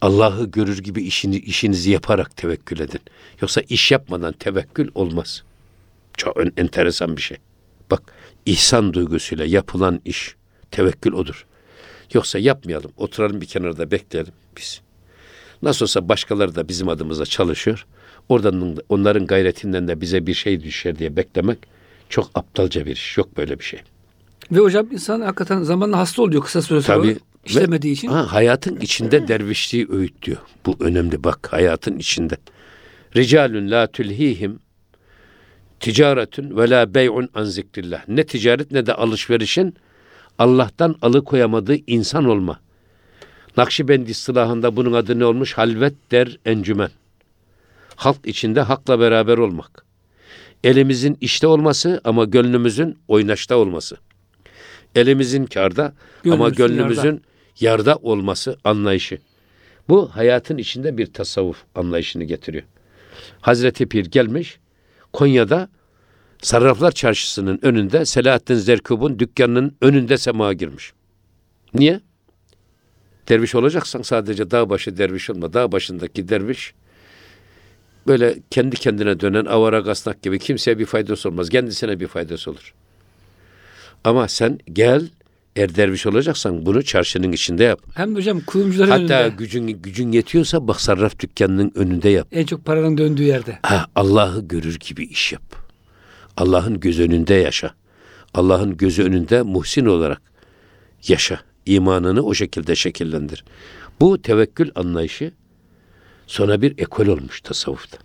Allah'ı 0.02 0.46
görür 0.52 0.78
gibi 0.78 1.04
işini, 1.04 1.38
işinizi 1.38 1.92
yaparak 1.92 2.38
tevekkül 2.38 2.80
edin. 2.80 3.02
Yoksa 3.42 3.62
iş 3.62 3.92
yapmadan 3.92 4.34
tevekkül 4.34 4.90
olmaz. 4.96 5.44
Çok 6.18 6.38
en- 6.38 6.54
enteresan 6.58 7.18
bir 7.18 7.22
şey. 7.22 7.38
Bak 7.92 8.02
ihsan 8.46 8.94
duygusuyla 8.94 9.46
yapılan 9.46 10.02
iş 10.06 10.36
tevekkül 10.72 11.14
odur. 11.14 11.46
Yoksa 12.14 12.40
yapmayalım. 12.40 12.92
Oturalım 12.98 13.42
bir 13.42 13.46
kenarda 13.46 13.92
bekleyelim 13.92 14.34
biz. 14.58 14.82
Nasıl 15.62 15.86
olsa 15.86 16.10
başkaları 16.10 16.56
da 16.56 16.68
bizim 16.68 16.90
adımıza 16.90 17.26
çalışıyor. 17.26 17.86
Oradan 18.30 18.78
onların 18.90 19.28
gayretinden 19.28 19.88
de 19.88 20.02
bize 20.02 20.28
bir 20.28 20.34
şey 20.34 20.64
düşer 20.64 21.00
diye 21.00 21.16
beklemek 21.16 21.58
çok 22.10 22.32
aptalca 22.36 22.86
bir 22.86 22.92
iş. 22.92 23.18
Yok 23.18 23.38
böyle 23.38 23.60
bir 23.60 23.64
şey. 23.64 23.80
Ve 24.52 24.60
hocam 24.60 24.88
insan 24.92 25.22
hakikaten 25.22 25.64
zamanla 25.64 25.98
hasta 25.98 26.22
oluyor 26.22 26.44
kısa 26.44 26.62
süre 26.62 26.82
sonra. 26.82 27.02
Tabii. 27.02 27.18
işlemediği 27.46 27.92
Ve- 27.92 27.96
için. 27.96 28.08
Ha, 28.08 28.34
hayatın 28.34 28.80
içinde 28.80 29.28
dervişliği 29.28 29.88
öğütlüyor. 29.90 30.40
Bu 30.66 30.76
önemli 30.80 31.24
bak 31.24 31.54
hayatın 31.54 31.98
içinde. 32.00 32.38
Ricalun 33.16 33.72
la 33.72 33.88
tülhihim 33.88 34.60
ticaretun 35.80 36.58
ve 36.58 36.70
la 36.70 36.94
bey'un 36.94 37.30
an 37.34 37.44
zikrillah. 37.44 38.08
Ne 38.08 38.26
ticaret 38.26 38.72
ne 38.72 38.86
de 38.86 38.94
alışverişin 38.94 39.76
Allah'tan 40.40 40.96
alıkoyamadığı 41.02 41.76
insan 41.88 42.26
olma. 42.26 42.60
Nakşibendi 43.58 44.12
istilahında 44.12 44.76
bunun 44.76 44.94
adı 44.94 45.20
ne 45.20 45.26
olmuş? 45.26 45.54
Halvet 45.54 45.94
der 46.12 46.40
encümen. 46.46 46.90
Halk 47.96 48.18
içinde 48.26 48.62
hakla 48.62 49.00
beraber 49.00 49.38
olmak. 49.38 49.86
Elimizin 50.64 51.18
işte 51.22 51.48
olması 51.48 52.02
ama 52.04 52.26
gönlümüzün 52.26 52.98
oynaşta 53.08 53.56
olması. 53.58 53.98
Elimizin 54.96 55.46
karda 55.46 55.94
ama 56.26 56.50
Gönlümüzün 56.50 56.68
gönlümüzün 56.78 57.22
yarda. 57.60 57.96
olması 57.96 58.58
anlayışı. 58.64 59.18
Bu 59.90 60.10
hayatın 60.16 60.58
içinde 60.58 60.98
bir 60.98 61.14
tasavvuf 61.14 61.64
anlayışını 61.76 62.24
getiriyor. 62.24 62.64
Hazreti 63.42 63.86
Pir 63.86 64.06
gelmiş 64.06 64.60
Konya'da 65.14 65.70
Sarraflar 66.44 66.92
Çarşısı'nın 66.92 67.60
önünde 67.62 68.06
Selahattin 68.06 68.56
Zerkub'un 68.56 69.20
dükkanının 69.20 69.76
önünde 69.82 70.18
semağa 70.18 70.54
girmiş. 70.54 70.94
Niye? 71.74 72.00
Derviş 73.30 73.56
olacaksan 73.56 74.02
sadece 74.02 74.52
dağ 74.52 74.70
başı 74.70 74.98
derviş 74.98 75.30
olma. 75.30 75.54
Dağ 75.54 75.72
başındaki 75.72 76.30
derviş 76.30 76.74
böyle 78.08 78.36
kendi 78.50 78.76
kendine 78.76 79.20
dönen 79.20 79.46
avara 79.46 79.80
gasnak 79.80 80.22
gibi 80.22 80.40
kimseye 80.40 80.80
bir 80.80 80.86
faydası 80.86 81.30
olmaz. 81.30 81.50
Kendisine 81.50 82.00
bir 82.00 82.08
faydası 82.08 82.52
olur. 82.52 82.74
Ama 84.04 84.28
sen 84.28 84.60
gel 84.74 85.10
eğer 85.56 85.76
derviş 85.76 86.06
olacaksan 86.06 86.66
bunu 86.66 86.84
çarşının 86.84 87.32
içinde 87.32 87.64
yap. 87.64 87.80
Hem 87.96 88.16
hocam 88.16 88.40
kuyumcuların 88.40 88.90
Hatta 88.92 89.22
önünde. 89.24 89.36
gücün 89.38 89.68
gücün 89.68 90.12
yetiyorsa 90.12 90.68
bak 90.68 90.82
sarraf 90.82 91.20
dükkanının 91.20 91.72
önünde 91.76 92.10
yap. 92.10 92.28
En 92.32 92.46
çok 92.46 92.66
paranın 92.66 92.98
döndüğü 92.98 93.24
yerde. 93.24 93.60
Ha, 93.64 93.86
Allah'ı 93.96 94.48
görür 94.48 94.80
gibi 94.80 95.04
iş 95.06 95.34
yap. 95.34 95.63
Allah'ın 96.38 96.80
göz 96.80 97.00
önünde 97.00 97.34
yaşa. 97.34 97.74
Allah'ın 98.34 98.78
gözü 98.78 99.04
önünde 99.04 99.42
muhsin 99.42 99.86
olarak 99.86 100.22
yaşa. 101.08 101.40
İmanını 101.66 102.22
o 102.22 102.34
şekilde 102.34 102.76
şekillendir. 102.76 103.46
Bu 104.00 104.22
tevekkül 104.22 104.72
anlayışı 104.76 105.32
sonra 106.28 106.62
bir 106.62 106.78
ekol 106.78 107.08
olmuş 107.08 107.42
tasavvufta. 107.42 107.98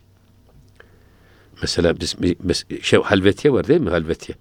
Mesela 1.62 1.94
biz 2.00 2.64
şey 2.82 3.00
halvetiye 3.02 3.52
var 3.52 3.68
değil 3.68 3.80
mi 3.80 3.90
halvetiye? 3.90 4.38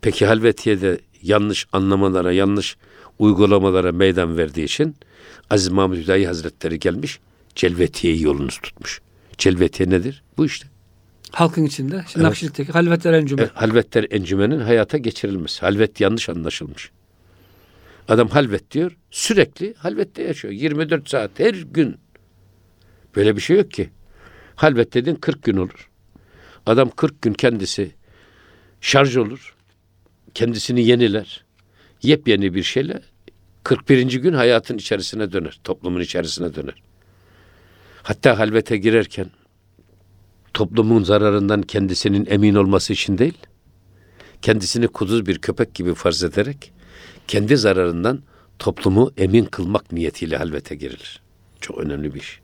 Peki 0.00 0.26
halvetiyede 0.26 0.98
yanlış 1.22 1.66
anlamalara, 1.72 2.32
yanlış 2.32 2.76
uygulamalara 3.18 3.92
meydan 3.92 4.36
verdiği 4.36 4.64
için 4.64 4.96
Aziz 5.50 5.68
Mahmud 5.68 5.96
Hüdayi 5.96 6.26
Hazretleri 6.26 6.78
gelmiş, 6.78 7.20
celvetiyeyi 7.54 8.22
yolunuz 8.22 8.58
tutmuş. 8.62 9.00
Celvetiye 9.38 9.90
nedir? 9.90 10.22
Bu 10.36 10.46
işte. 10.46 10.73
Halkın 11.34 11.64
içinde. 11.64 11.90
Şimdi 11.90 12.02
Evet. 12.16 12.16
Nakşilik'teki 12.16 12.72
halvetler 12.72 13.12
encümen. 13.12 13.44
E, 13.44 13.48
halvetler 13.54 14.06
encümenin 14.10 14.60
hayata 14.60 14.98
geçirilmesi. 14.98 15.60
Halvet 15.60 16.00
yanlış 16.00 16.28
anlaşılmış. 16.28 16.90
Adam 18.08 18.28
halvet 18.28 18.70
diyor, 18.70 18.96
sürekli 19.10 19.74
halvette 19.74 20.22
yaşıyor. 20.22 20.54
24 20.54 21.08
saat 21.08 21.30
her 21.36 21.54
gün. 21.54 21.96
Böyle 23.16 23.36
bir 23.36 23.40
şey 23.40 23.56
yok 23.56 23.70
ki. 23.70 23.90
Halvet 24.56 24.94
dedin 24.94 25.14
40 25.14 25.42
gün 25.42 25.56
olur. 25.56 25.90
Adam 26.66 26.90
40 26.90 27.22
gün 27.22 27.32
kendisi 27.32 27.90
şarj 28.80 29.16
olur. 29.16 29.54
Kendisini 30.34 30.84
yeniler. 30.84 31.44
Yepyeni 32.02 32.54
bir 32.54 32.62
şeyle 32.62 33.00
41. 33.64 34.12
gün 34.12 34.32
hayatın 34.32 34.78
içerisine 34.78 35.32
döner. 35.32 35.60
Toplumun 35.64 36.00
içerisine 36.00 36.54
döner. 36.54 36.82
Hatta 38.02 38.38
halvete 38.38 38.76
girerken 38.76 39.26
toplumun 40.54 41.04
zararından 41.04 41.62
kendisinin 41.62 42.26
emin 42.30 42.54
olması 42.54 42.92
için 42.92 43.18
değil, 43.18 43.38
kendisini 44.42 44.88
kuduz 44.88 45.26
bir 45.26 45.38
köpek 45.38 45.74
gibi 45.74 45.94
farz 45.94 46.24
ederek 46.24 46.72
kendi 47.28 47.56
zararından 47.56 48.22
toplumu 48.58 49.12
emin 49.16 49.44
kılmak 49.44 49.92
niyetiyle 49.92 50.36
halvete 50.36 50.74
girilir. 50.74 51.22
Çok 51.60 51.78
önemli 51.78 52.14
bir 52.14 52.20
iş. 52.20 52.40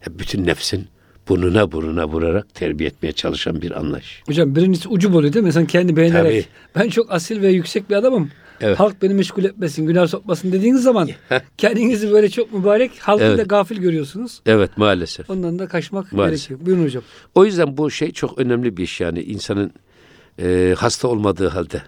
Hep 0.00 0.18
bütün 0.18 0.46
nefsin 0.46 0.88
burnuna 1.28 1.72
burnuna 1.72 2.08
vurarak 2.08 2.54
terbiye 2.54 2.88
etmeye 2.88 3.12
çalışan 3.12 3.62
bir 3.62 3.78
anlayış. 3.78 4.22
Hocam 4.26 4.56
birincisi 4.56 4.88
ucub 4.88 5.14
oluyor 5.14 5.32
değil 5.32 5.44
mi? 5.44 5.52
Sen 5.52 5.66
kendi 5.66 5.96
beğenerek. 5.96 6.48
Ben 6.76 6.88
çok 6.88 7.12
asil 7.12 7.42
ve 7.42 7.48
yüksek 7.48 7.90
bir 7.90 7.94
adamım. 7.94 8.30
Evet. 8.60 8.80
Halk 8.80 9.02
beni 9.02 9.14
meşgul 9.14 9.44
etmesin, 9.44 9.86
günah 9.86 10.06
sokmasın 10.06 10.52
dediğiniz 10.52 10.82
zaman 10.82 11.08
kendinizi 11.58 12.10
böyle 12.12 12.30
çok 12.30 12.52
mübarek, 12.52 12.98
halkı 12.98 13.24
Evet. 13.24 13.38
da 13.38 13.42
gafil 13.42 13.76
görüyorsunuz. 13.76 14.40
Evet 14.46 14.76
maalesef. 14.76 15.30
Ondan 15.30 15.58
da 15.58 15.68
kaçmak 15.68 16.12
Maalesef. 16.12 16.48
gerekiyor. 16.48 16.66
Buyurun 16.66 16.84
hocam. 16.84 17.02
O 17.34 17.44
yüzden 17.44 17.76
bu 17.76 17.90
şey 17.90 18.12
çok 18.12 18.38
önemli 18.38 18.76
bir 18.76 18.82
iş 18.82 19.00
yani 19.00 19.22
insanın 19.22 19.72
e, 20.38 20.74
hasta 20.78 21.08
olmadığı 21.08 21.48
halde 21.48 21.82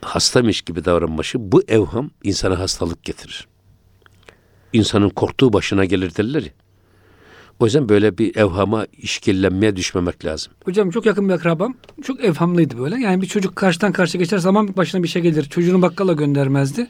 hastamış 0.00 0.62
gibi 0.62 0.84
davranması 0.84 1.52
bu 1.52 1.62
evham 1.68 2.10
insana 2.24 2.58
hastalık 2.58 3.02
getirir. 3.04 3.48
İnsanın 4.72 5.08
korktuğu 5.10 5.52
başına 5.52 5.84
gelir 5.84 6.16
derler 6.16 6.42
ya. 6.42 6.52
O 7.60 7.64
yüzden 7.64 7.88
böyle 7.88 8.18
bir 8.18 8.36
evhama 8.36 8.86
işkillenmeye 8.98 9.76
düşmemek 9.76 10.24
lazım. 10.24 10.52
Hocam 10.64 10.90
çok 10.90 11.06
yakın 11.06 11.28
bir 11.28 11.34
akrabam. 11.34 11.74
Çok 12.02 12.24
evhamlıydı 12.24 12.78
böyle. 12.78 12.96
Yani 13.00 13.22
bir 13.22 13.26
çocuk 13.26 13.56
karşıdan 13.56 13.92
karşıya 13.92 14.22
geçer 14.22 14.38
zaman 14.38 14.76
başına 14.76 15.02
bir 15.02 15.08
şey 15.08 15.22
gelir. 15.22 15.44
Çocuğunu 15.44 15.82
bakkala 15.82 16.12
göndermezdi. 16.12 16.86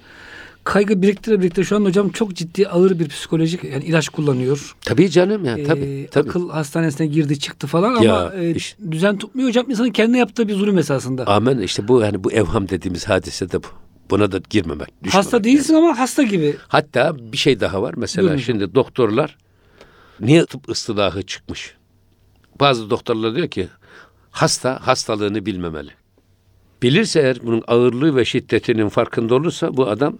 Kaygı 0.64 1.02
biriktire 1.02 1.40
biriktire 1.40 1.64
şu 1.64 1.76
an 1.76 1.84
hocam 1.84 2.08
çok 2.08 2.34
ciddi 2.34 2.68
ağır 2.68 2.98
bir 2.98 3.08
psikolojik 3.08 3.64
yani 3.64 3.84
ilaç 3.84 4.08
kullanıyor. 4.08 4.74
Tabii 4.80 5.10
canım 5.10 5.44
ya 5.44 5.58
Ee, 5.58 5.64
tabii. 5.64 6.08
tabii. 6.10 6.28
Akıl 6.28 6.50
hastanesine 6.50 7.06
girdi 7.06 7.38
çıktı 7.38 7.66
falan 7.66 8.02
Ya, 8.02 8.16
ama 8.20 8.34
e, 8.34 8.50
iş- 8.54 8.76
düzen 8.90 9.18
tutmuyor 9.18 9.48
hocam. 9.48 9.70
İnsanın 9.70 9.90
kendine 9.90 10.18
yaptığı 10.18 10.48
bir 10.48 10.54
zulüm 10.54 10.78
esasında. 10.78 11.26
Amen 11.26 11.58
işte 11.58 11.88
bu 11.88 12.00
yani 12.00 12.24
bu 12.24 12.32
evham 12.32 12.68
dediğimiz 12.68 13.08
hadise 13.08 13.50
de 13.52 13.62
bu. 13.62 13.66
Buna 14.10 14.32
da 14.32 14.40
girmemek. 14.50 14.88
Hasta 15.08 15.44
değilsin 15.44 15.74
ama 15.74 15.98
hasta 15.98 16.22
gibi. 16.22 16.56
Hatta 16.68 17.16
bir 17.32 17.36
şey 17.36 17.60
daha 17.60 17.82
var. 17.82 17.94
Mesela 17.96 18.24
Buyurun. 18.28 18.42
şimdi 18.42 18.74
doktorlar 18.74 19.36
niye 20.20 20.46
tıp 20.46 20.68
ıstılahı 20.68 21.22
çıkmış? 21.22 21.74
Bazı 22.60 22.90
doktorlar 22.90 23.34
diyor 23.36 23.48
ki 23.48 23.68
hasta 24.30 24.86
hastalığını 24.86 25.46
bilmemeli. 25.46 25.90
Bilirse 26.82 27.20
eğer 27.20 27.38
bunun 27.42 27.62
ağırlığı 27.66 28.16
ve 28.16 28.24
şiddetinin 28.24 28.88
farkında 28.88 29.34
olursa 29.34 29.76
bu 29.76 29.88
adam 29.88 30.18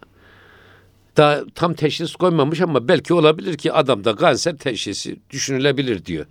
daha 1.17 1.41
tam 1.55 1.75
teşhis 1.75 2.13
koymamış 2.17 2.61
ama 2.61 2.89
belki 2.89 3.15
olabilir 3.15 3.57
ki 3.59 3.73
adamda 3.73 4.17
kanser 4.17 4.57
teşhisi 4.57 5.17
düşünülebilir 5.31 6.05
diyor. 6.05 6.27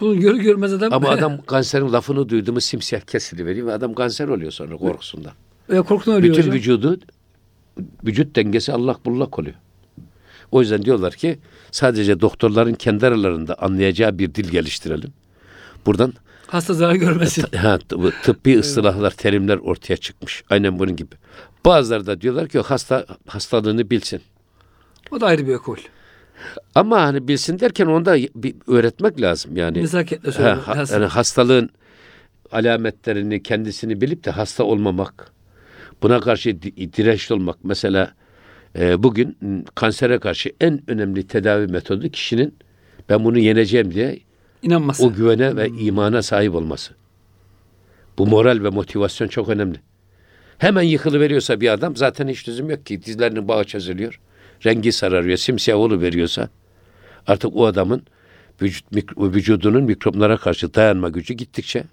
Bunu 0.00 0.20
görür 0.20 0.40
görmez 0.40 0.72
adam, 0.72 0.92
Ama 0.92 1.08
adam 1.08 1.42
kanserin 1.46 1.92
lafını 1.92 2.28
duydu 2.28 2.52
mu 2.52 2.60
simsiyah 2.60 3.00
kesiliveriyor 3.02 3.66
ve 3.66 3.72
adam 3.72 3.94
kanser 3.94 4.28
oluyor 4.28 4.50
sonra 4.52 4.76
korkusundan. 4.76 5.32
e, 5.68 5.76
korkudan 5.80 6.16
ölüyor 6.18 6.32
Bütün 6.34 6.42
hocam. 6.42 6.54
vücudu 6.56 6.98
vücut 8.04 8.36
dengesi 8.36 8.72
allak 8.72 9.06
bullak 9.06 9.38
oluyor. 9.38 9.54
O 10.52 10.60
yüzden 10.60 10.82
diyorlar 10.82 11.12
ki 11.14 11.38
sadece 11.70 12.20
doktorların 12.20 12.74
kendi 12.74 13.06
aralarında 13.06 13.54
anlayacağı 13.54 14.18
bir 14.18 14.34
dil 14.34 14.50
geliştirelim. 14.50 15.12
Buradan 15.86 16.12
Hasta 16.46 16.74
zarar 16.74 16.94
görmesin. 16.94 17.44
ha, 17.56 17.78
bu 17.92 18.10
tıbbi 18.22 18.58
ıstılahlar, 18.58 19.10
terimler 19.10 19.56
ortaya 19.56 19.96
çıkmış. 19.96 20.44
Aynen 20.50 20.78
bunun 20.78 20.96
gibi. 20.96 21.14
Bazıları 21.64 22.06
da 22.06 22.20
diyorlar 22.20 22.48
ki 22.48 22.58
hasta 22.58 23.06
hastalığını 23.26 23.90
bilsin. 23.90 24.20
o 25.10 25.20
da 25.20 25.26
ayrı 25.26 25.46
bir 25.46 25.54
ekol. 25.54 25.76
Ama 26.74 27.02
hani 27.02 27.28
bilsin 27.28 27.60
derken 27.60 27.86
onu 27.86 28.04
da 28.04 28.16
bir 28.34 28.54
öğretmek 28.66 29.20
lazım 29.20 29.56
yani. 29.56 29.78
Nezaketle 29.78 30.28
Ha, 30.30 30.32
söylemek 30.32 30.62
ha- 30.68 30.76
lazım. 30.76 31.00
yani 31.02 31.10
hastalığın 31.10 31.70
alametlerini 32.52 33.42
kendisini 33.42 34.00
bilip 34.00 34.24
de 34.24 34.30
hasta 34.30 34.64
olmamak, 34.64 35.30
buna 36.02 36.20
karşı 36.20 36.62
di- 36.62 36.92
dirençli 36.92 37.34
olmak. 37.34 37.56
Mesela 37.64 38.12
e, 38.78 39.02
bugün 39.02 39.36
kansere 39.74 40.18
karşı 40.18 40.52
en 40.60 40.90
önemli 40.90 41.26
tedavi 41.26 41.66
metodu 41.66 42.08
kişinin 42.08 42.54
ben 43.08 43.24
bunu 43.24 43.38
yeneceğim 43.38 43.94
diye 43.94 44.18
İnanması. 44.62 45.06
o 45.06 45.12
güvene 45.12 45.56
ve 45.56 45.68
imana 45.68 46.22
sahip 46.22 46.54
olması. 46.54 46.94
Bu 48.18 48.26
moral 48.26 48.64
ve 48.64 48.70
motivasyon 48.70 49.28
çok 49.28 49.48
önemli. 49.48 49.78
Hemen 50.58 50.82
yıkılıveriyorsa 50.82 51.60
bir 51.60 51.68
adam 51.68 51.96
zaten 51.96 52.28
hiç 52.28 52.48
lüzum 52.48 52.70
yok 52.70 52.86
ki. 52.86 53.02
Dizlerinin 53.02 53.48
bağı 53.48 53.64
çözülüyor. 53.64 54.20
Rengi 54.66 54.92
sararıyor, 54.92 55.38
simsiyah 55.38 56.00
veriyorsa 56.00 56.48
artık 57.26 57.56
o 57.56 57.66
adamın 57.66 58.02
vücut, 58.62 58.84
vücudunun 59.18 59.84
mikroplara 59.84 60.36
karşı 60.36 60.74
dayanma 60.74 61.08
gücü 61.08 61.34
gittikçe 61.34 61.84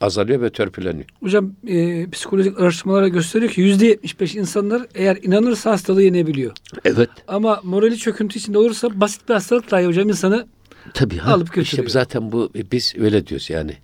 azalıyor 0.00 0.40
ve 0.40 0.50
törpüleniyor. 0.50 1.06
Hocam 1.20 1.52
e, 1.66 2.10
psikolojik 2.10 2.60
araştırmalara 2.60 3.08
gösteriyor 3.08 3.52
ki 3.52 3.60
yüzde 3.60 3.86
75 3.86 4.34
insanlar 4.34 4.86
eğer 4.94 5.18
inanırsa 5.22 5.70
hastalığı 5.70 6.02
yenebiliyor. 6.02 6.52
Evet. 6.84 7.10
Ama 7.28 7.60
morali 7.64 7.98
çöküntü 7.98 8.38
içinde 8.38 8.58
olursa 8.58 9.00
basit 9.00 9.28
bir 9.28 9.34
hastalık 9.34 9.70
dahi 9.70 9.86
hocam 9.86 10.08
insanı 10.08 10.46
Tabii 10.94 11.16
ha. 11.16 11.32
Alıp 11.32 11.46
götürüyor. 11.46 11.86
İşte 11.86 11.88
zaten 11.88 12.32
bu 12.32 12.52
biz 12.72 12.94
öyle 12.98 13.26
diyoruz 13.26 13.50
yani. 13.50 13.76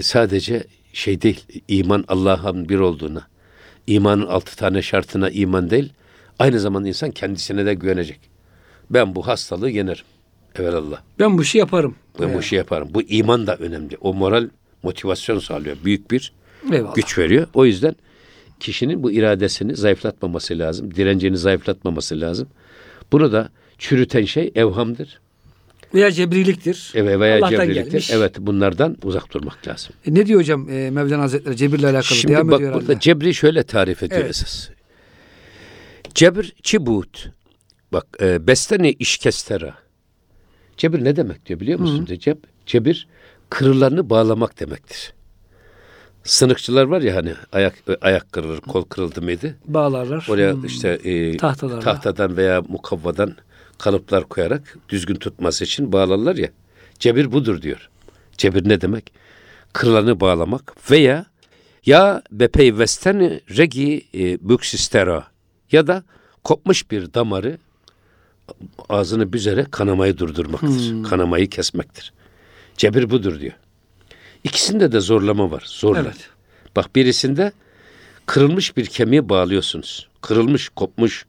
Sadece 0.00 0.64
şey 0.92 1.22
değil, 1.22 1.44
iman 1.68 2.04
Allah'ın 2.08 2.68
bir 2.68 2.78
olduğuna, 2.78 3.26
imanın 3.86 4.26
altı 4.26 4.56
tane 4.56 4.82
şartına 4.82 5.30
iman 5.30 5.70
değil, 5.70 5.92
aynı 6.38 6.60
zamanda 6.60 6.88
insan 6.88 7.10
kendisine 7.10 7.66
de 7.66 7.74
güvenecek. 7.74 8.20
Ben 8.90 9.14
bu 9.14 9.26
hastalığı 9.26 9.70
yenerim. 9.70 10.04
Evelallah. 10.58 11.00
ben 11.18 11.38
bu 11.38 11.42
işi 11.42 11.58
yaparım. 11.58 11.94
Ben 12.20 12.34
bu 12.34 12.40
işi 12.40 12.56
yaparım. 12.56 12.88
Bu 12.94 13.02
iman 13.02 13.46
da 13.46 13.56
önemli. 13.56 13.96
O 14.00 14.14
moral 14.14 14.48
motivasyon 14.82 15.38
sağlıyor. 15.38 15.76
Büyük 15.84 16.10
bir 16.10 16.32
Eyvallah. 16.72 16.94
güç 16.94 17.18
veriyor. 17.18 17.46
O 17.54 17.64
yüzden 17.64 17.96
kişinin 18.60 19.02
bu 19.02 19.12
iradesini 19.12 19.76
zayıflatmaması 19.76 20.58
lazım. 20.58 20.94
Direncini 20.94 21.38
zayıflatmaması 21.38 22.20
lazım. 22.20 22.48
Bunu 23.12 23.32
da 23.32 23.48
çürüten 23.78 24.24
şey 24.24 24.52
evhamdır. 24.54 25.20
Veya 25.94 26.10
cebriliktir. 26.12 26.92
Eve 26.94 27.20
veya 27.20 27.36
Allah'tan 27.38 27.50
cebriliktir. 27.50 27.84
gelmiş. 27.90 28.10
Evet 28.10 28.36
bunlardan 28.38 28.96
uzak 29.02 29.32
durmak 29.34 29.68
lazım. 29.68 29.92
E, 30.06 30.14
ne 30.14 30.26
diyor 30.26 30.40
hocam 30.40 30.68
e, 30.70 30.90
Mevlana 30.90 31.22
Hazretleri 31.22 31.56
cebirle 31.56 31.86
alakalı? 31.86 32.04
Şimdi 32.18 32.34
Devam 32.34 32.50
bak 32.50 32.56
ediyor 32.60 32.74
burada 32.74 32.84
herhalde. 32.86 33.00
cebri 33.00 33.34
şöyle 33.34 33.62
tarif 33.62 34.02
ediyor 34.02 34.20
Evet. 34.20 34.30
esas. 34.30 34.68
Cebir 36.14 36.54
çibut. 36.62 37.28
Bak 37.92 38.06
e, 38.20 38.46
bestene 38.46 38.92
işkestera. 38.92 39.74
Cebir 40.76 41.04
ne 41.04 41.16
demek 41.16 41.46
diyor 41.46 41.60
biliyor 41.60 41.78
musun? 41.78 42.08
Ceb, 42.20 42.36
cebir 42.66 43.06
kırılanı 43.56 44.10
bağlamak 44.10 44.60
demektir. 44.60 45.12
Sınıkçılar 46.24 46.84
var 46.84 47.00
ya 47.02 47.16
hani 47.16 47.34
ayak 47.52 47.74
ayak 48.00 48.32
kırılır, 48.32 48.60
kol 48.60 48.84
kırıldı 48.84 49.22
mıydı? 49.22 49.56
Bağlarlar. 49.64 50.26
Oraya 50.30 50.52
Hmm. 50.52 50.64
işte 50.66 50.88
e, 50.88 51.36
Tahtalarla. 51.36 51.80
tahtadan 51.80 52.36
veya 52.36 52.62
mukavvadan 52.68 53.36
kalıplar 53.78 54.24
koyarak 54.24 54.78
düzgün 54.88 55.14
tutması 55.14 55.64
için 55.64 55.92
bağlarlar 55.92 56.36
ya. 56.36 56.48
Cebir 56.98 57.32
budur 57.32 57.62
diyor. 57.62 57.90
Cebir 58.38 58.68
ne 58.68 58.80
demek? 58.80 59.12
Kırılanı 59.72 60.20
bağlamak 60.20 60.90
veya 60.90 61.26
ya 61.86 62.22
bepey 62.30 62.78
vesten 62.78 63.40
regi 63.58 64.06
e, 64.14 64.48
büksistera 64.48 65.26
ya 65.72 65.86
da 65.86 66.02
kopmuş 66.44 66.90
bir 66.90 67.14
damarı 67.14 67.58
ağzını 68.88 69.32
büzerek 69.32 69.72
kanamayı 69.72 70.18
durdurmaktır. 70.18 71.02
Kanamayı 71.10 71.50
kesmektir. 71.50 72.12
Cebir 72.82 73.10
budur 73.10 73.40
diyor. 73.40 73.52
İkisinde 74.44 74.92
de 74.92 75.00
zorlama 75.00 75.50
var. 75.50 75.62
Zorla. 75.66 76.00
Evet. 76.00 76.30
Bak 76.76 76.96
birisinde 76.96 77.52
kırılmış 78.26 78.76
bir 78.76 78.86
kemiği 78.86 79.28
bağlıyorsunuz. 79.28 80.08
Kırılmış, 80.20 80.68
kopmuş. 80.68 81.26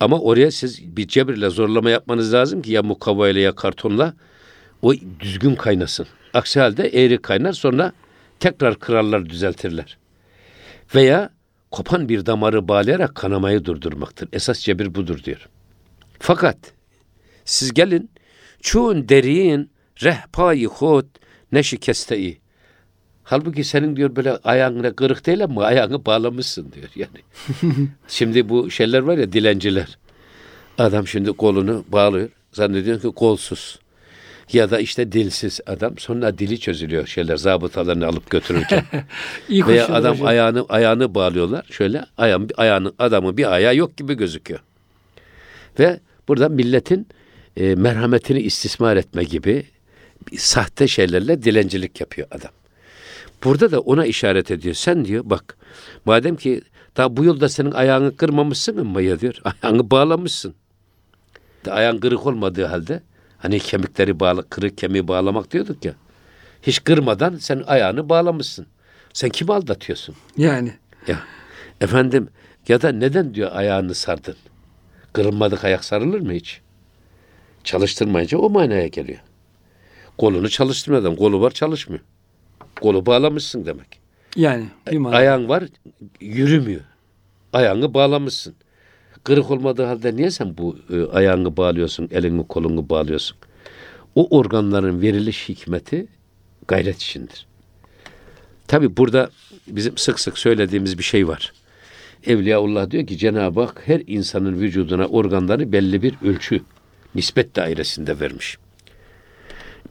Ama 0.00 0.20
oraya 0.20 0.50
siz 0.50 0.96
bir 0.96 1.08
cebirle 1.08 1.50
zorlama 1.50 1.90
yapmanız 1.90 2.34
lazım 2.34 2.62
ki 2.62 2.72
ya 2.72 2.82
mukavva 2.82 3.28
ile 3.28 3.40
ya 3.40 3.54
kartonla 3.54 4.14
o 4.82 4.94
düzgün 5.20 5.54
kaynasın. 5.54 6.06
Aksi 6.34 6.60
halde 6.60 6.88
eğri 6.88 7.22
kaynar 7.22 7.52
sonra 7.52 7.92
tekrar 8.40 8.78
kırarlar 8.78 9.28
düzeltirler. 9.28 9.98
Veya 10.94 11.30
kopan 11.70 12.08
bir 12.08 12.26
damarı 12.26 12.68
bağlayarak 12.68 13.14
kanamayı 13.14 13.64
durdurmaktır. 13.64 14.28
Esas 14.32 14.60
cebir 14.60 14.94
budur 14.94 15.24
diyor. 15.24 15.48
Fakat 16.18 16.56
siz 17.44 17.74
gelin 17.74 18.10
çun 18.60 19.08
derin 19.08 19.70
rehpayı 20.02 20.68
hod 20.68 21.06
neşikesteyi. 21.52 22.38
Halbuki 23.24 23.64
senin 23.64 23.96
diyor 23.96 24.16
böyle 24.16 24.36
ayağına 24.36 24.92
kırık 24.92 25.26
değil 25.26 25.44
ama 25.44 25.64
ayağını 25.64 26.06
bağlamışsın 26.06 26.72
diyor 26.72 26.88
yani. 26.96 27.88
şimdi 28.08 28.48
bu 28.48 28.70
şeyler 28.70 28.98
var 28.98 29.18
ya 29.18 29.32
dilenciler. 29.32 29.98
Adam 30.78 31.06
şimdi 31.06 31.32
kolunu 31.32 31.84
bağlıyor. 31.88 32.28
Zannediyor 32.52 33.00
ki 33.00 33.08
kolsuz. 33.08 33.78
Ya 34.52 34.70
da 34.70 34.78
işte 34.78 35.12
dilsiz 35.12 35.60
adam. 35.66 35.98
Sonra 35.98 36.38
dili 36.38 36.60
çözülüyor 36.60 37.06
şeyler 37.06 37.36
zabıtalarını 37.36 38.06
alıp 38.06 38.30
götürürken. 38.30 38.84
İyi 39.48 39.66
Veya 39.66 39.88
adam 39.88 40.14
hocam. 40.14 40.26
ayağını 40.26 40.66
ayağını 40.68 41.14
bağlıyorlar. 41.14 41.66
Şöyle 41.70 42.04
ayağın 42.18 42.50
ayağını 42.56 42.92
adamın 42.98 43.36
bir 43.36 43.52
ayağı 43.52 43.76
yok 43.76 43.96
gibi 43.96 44.14
gözüküyor. 44.14 44.60
Ve 45.78 46.00
burada 46.28 46.48
milletin 46.48 47.06
e, 47.56 47.74
merhametini 47.74 48.40
istismar 48.40 48.96
etme 48.96 49.24
gibi 49.24 49.66
sahte 50.36 50.88
şeylerle 50.88 51.42
dilencilik 51.42 52.00
yapıyor 52.00 52.28
adam. 52.30 52.50
Burada 53.44 53.70
da 53.70 53.80
ona 53.80 54.06
işaret 54.06 54.50
ediyor. 54.50 54.74
Sen 54.74 55.04
diyor 55.04 55.22
bak 55.26 55.56
madem 56.04 56.36
ki 56.36 56.62
daha 56.96 57.16
bu 57.16 57.24
yolda 57.24 57.48
senin 57.48 57.72
ayağını 57.72 58.16
kırmamışsın 58.16 58.76
ama 58.76 59.00
ya 59.00 59.20
diyor. 59.20 59.34
Ayağını 59.62 59.90
bağlamışsın. 59.90 60.54
De 61.64 61.72
ayağın 61.72 61.98
kırık 61.98 62.26
olmadığı 62.26 62.64
halde 62.64 63.02
hani 63.38 63.60
kemikleri 63.60 64.20
bağlı, 64.20 64.48
kırık 64.48 64.78
kemiği 64.78 65.08
bağlamak 65.08 65.50
diyorduk 65.52 65.84
ya. 65.84 65.94
Hiç 66.62 66.84
kırmadan 66.84 67.36
sen 67.36 67.64
ayağını 67.66 68.08
bağlamışsın. 68.08 68.66
Sen 69.12 69.30
kimi 69.30 69.52
aldatıyorsun? 69.52 70.14
Yani. 70.36 70.72
Ya 71.06 71.18
efendim 71.80 72.28
ya 72.68 72.82
da 72.82 72.92
neden 72.92 73.34
diyor 73.34 73.50
ayağını 73.54 73.94
sardın? 73.94 74.36
Kırılmadık 75.12 75.64
ayak 75.64 75.84
sarılır 75.84 76.20
mı 76.20 76.32
hiç? 76.32 76.60
Çalıştırmayınca 77.64 78.38
o 78.38 78.50
manaya 78.50 78.86
geliyor. 78.86 79.18
Kolunu 80.18 80.48
çalıştırmadan 80.48 81.16
kolu 81.16 81.40
var 81.40 81.50
çalışmıyor. 81.50 82.02
Kolu 82.80 83.06
bağlamışsın 83.06 83.66
demek. 83.66 84.00
Yani. 84.36 84.64
Bir. 84.90 85.04
Ayağın 85.04 85.48
var 85.48 85.64
yürümüyor. 86.20 86.80
Ayağını 87.52 87.94
bağlamışsın. 87.94 88.54
Kırık 89.24 89.50
olmadığı 89.50 89.84
halde 89.84 90.16
niye 90.16 90.30
sen 90.30 90.58
bu 90.58 90.76
e, 90.90 91.04
ayağını 91.04 91.56
bağlıyorsun, 91.56 92.08
elini 92.12 92.46
kolunu 92.46 92.88
bağlıyorsun? 92.88 93.36
O 94.14 94.38
organların 94.38 95.00
veriliş 95.00 95.48
hikmeti 95.48 96.06
gayret 96.68 96.96
içindir. 96.96 97.46
Tabi 98.68 98.96
burada 98.96 99.30
bizim 99.66 99.98
sık 99.98 100.20
sık 100.20 100.38
söylediğimiz 100.38 100.98
bir 100.98 101.02
şey 101.02 101.28
var. 101.28 101.52
Evliyaullah 102.26 102.90
diyor 102.90 103.06
ki 103.06 103.18
Cenab-ı 103.18 103.60
Hak 103.60 103.82
her 103.86 104.02
insanın 104.06 104.60
vücuduna 104.60 105.06
organları 105.06 105.72
belli 105.72 106.02
bir 106.02 106.14
ölçü, 106.24 106.60
nispet 107.14 107.56
dairesinde 107.56 108.20
vermiş. 108.20 108.58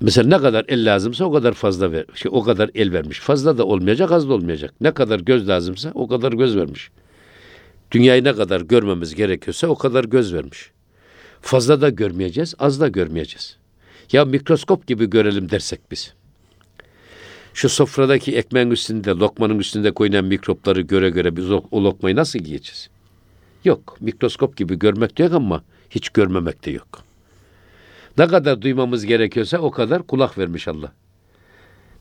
Mesela 0.01 0.27
ne 0.27 0.37
kadar 0.41 0.65
el 0.67 0.85
lazımsa 0.85 1.25
o 1.25 1.31
kadar 1.31 1.53
fazla 1.53 1.91
ver, 1.91 2.05
şey, 2.15 2.31
o 2.33 2.43
kadar 2.43 2.69
el 2.75 2.93
vermiş. 2.93 3.19
Fazla 3.19 3.57
da 3.57 3.65
olmayacak, 3.65 4.11
az 4.11 4.29
da 4.29 4.33
olmayacak. 4.33 4.73
Ne 4.81 4.91
kadar 4.91 5.19
göz 5.19 5.47
lazımsa 5.47 5.91
o 5.93 6.07
kadar 6.07 6.33
göz 6.33 6.55
vermiş. 6.55 6.89
Dünyayı 7.91 8.23
ne 8.23 8.33
kadar 8.33 8.61
görmemiz 8.61 9.15
gerekiyorsa 9.15 9.67
o 9.67 9.75
kadar 9.75 10.03
göz 10.03 10.33
vermiş. 10.33 10.71
Fazla 11.41 11.81
da 11.81 11.89
görmeyeceğiz, 11.89 12.55
az 12.59 12.81
da 12.81 12.87
görmeyeceğiz. 12.87 13.57
Ya 14.11 14.25
mikroskop 14.25 14.87
gibi 14.87 15.09
görelim 15.09 15.49
dersek 15.49 15.79
biz. 15.91 16.13
Şu 17.53 17.69
sofradaki 17.69 18.35
ekmeğin 18.35 18.71
üstünde, 18.71 19.09
lokmanın 19.09 19.59
üstünde 19.59 19.91
koyulan 19.91 20.25
mikropları 20.25 20.81
göre 20.81 21.09
göre 21.09 21.35
biz 21.35 21.51
o, 21.51 21.63
o 21.71 21.83
lokmayı 21.83 22.15
nasıl 22.15 22.39
yiyeceğiz? 22.39 22.89
Yok, 23.63 23.97
mikroskop 23.99 24.57
gibi 24.57 24.79
görmek 24.79 25.17
de 25.17 25.23
yok 25.23 25.33
ama 25.33 25.63
hiç 25.89 26.09
görmemek 26.09 26.65
de 26.65 26.71
yok. 26.71 27.06
Ne 28.17 28.27
kadar 28.27 28.61
duymamız 28.61 29.05
gerekiyorsa 29.05 29.57
o 29.57 29.71
kadar 29.71 30.03
kulak 30.07 30.37
vermiş 30.37 30.67
Allah. 30.67 30.91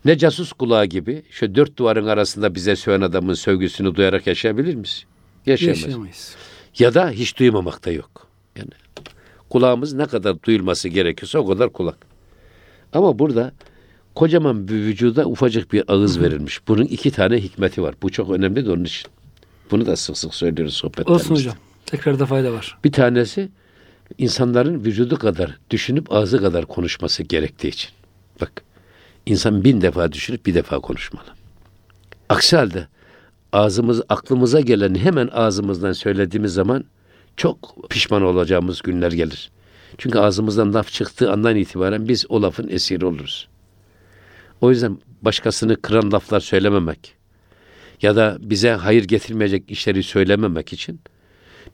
Ne 0.05 0.19
casus 0.19 0.53
kulağı 0.53 0.87
gibi 0.87 1.23
şu 1.31 1.55
dört 1.55 1.77
duvarın 1.77 2.07
arasında 2.07 2.55
bize 2.55 2.77
söyleyen 2.77 3.01
adamın 3.01 3.35
sövgüsünü 3.35 3.95
duyarak 3.95 4.27
yaşayabilir 4.27 4.75
miyiz? 4.75 5.05
Yaşayamaz. 5.47 5.83
Yaşayamayız. 5.83 6.37
Ya 6.79 6.95
da 6.95 7.11
hiç 7.11 7.39
duymamak 7.39 7.85
da 7.85 7.91
yok. 7.91 8.27
Yani 8.57 8.71
kulağımız 9.51 9.93
ne 9.93 10.07
kadar 10.07 10.43
duyulması 10.43 10.89
gerekiyorsa 10.89 11.39
o 11.39 11.47
kadar 11.47 11.73
kulak. 11.73 11.99
Ama 12.93 13.19
burada 13.19 13.53
kocaman 14.15 14.69
bir 14.69 14.75
vücuda 14.75 15.27
ufacık 15.27 15.73
bir 15.73 15.85
ağız 15.89 16.21
verilmiş. 16.21 16.69
Bunun 16.69 16.85
iki 16.85 17.11
tane 17.11 17.37
hikmeti 17.37 17.83
var. 17.83 17.95
Bu 18.03 18.11
çok 18.11 18.31
önemli 18.31 18.67
de 18.67 18.71
onun 18.71 18.85
için. 18.85 19.11
Bunu 19.71 19.87
da 19.87 19.97
sık 19.97 20.19
sık 20.19 20.35
söylüyoruz 20.35 20.75
sohbetlerimizde. 20.75 21.13
Olsun 21.13 21.35
hocam. 21.35 21.55
Tekrar 21.87 22.19
da 22.19 22.27
fayda 22.27 22.53
var. 22.53 22.79
Bir 22.85 22.93
tanesi 22.93 23.49
insanların 24.19 24.85
vücudu 24.85 25.19
kadar 25.19 25.59
düşünüp 25.71 26.13
ağzı 26.13 26.41
kadar 26.41 26.67
konuşması 26.67 27.23
gerektiği 27.23 27.69
için. 27.69 27.91
Bak 28.41 28.63
insan 29.27 29.65
bin 29.65 29.81
defa 29.81 30.13
düşünüp 30.13 30.47
bir 30.47 30.55
defa 30.55 30.79
konuşmalı. 30.79 31.27
Aksi 32.29 32.57
halde 32.57 32.89
ağzımız 33.53 34.03
aklımıza 34.09 34.61
geleni 34.61 34.99
hemen 34.99 35.29
ağzımızdan 35.33 35.93
söylediğimiz 35.93 36.53
zaman 36.53 36.85
çok 37.37 37.91
pişman 37.91 38.23
olacağımız 38.23 38.83
günler 38.83 39.13
gelir. 39.13 39.51
Çünkü 39.99 40.19
ağzımızdan 40.19 40.75
laf 40.75 40.93
çıktığı 40.93 41.33
andan 41.33 41.57
itibaren 41.57 42.09
biz 42.09 42.27
o 42.29 42.43
lafın 42.43 42.69
esiri 42.69 43.07
oluruz. 43.07 43.49
O 44.61 44.71
yüzden 44.71 44.99
başkasını 45.23 45.83
kıran 45.83 46.13
laflar 46.13 46.41
söylememek 46.41 47.15
ya 48.03 48.17
da 48.17 48.37
bize 48.41 48.71
hayır 48.71 49.05
getirmeyecek 49.05 49.71
işleri 49.71 50.03
söylememek 50.03 50.73
için 50.73 51.01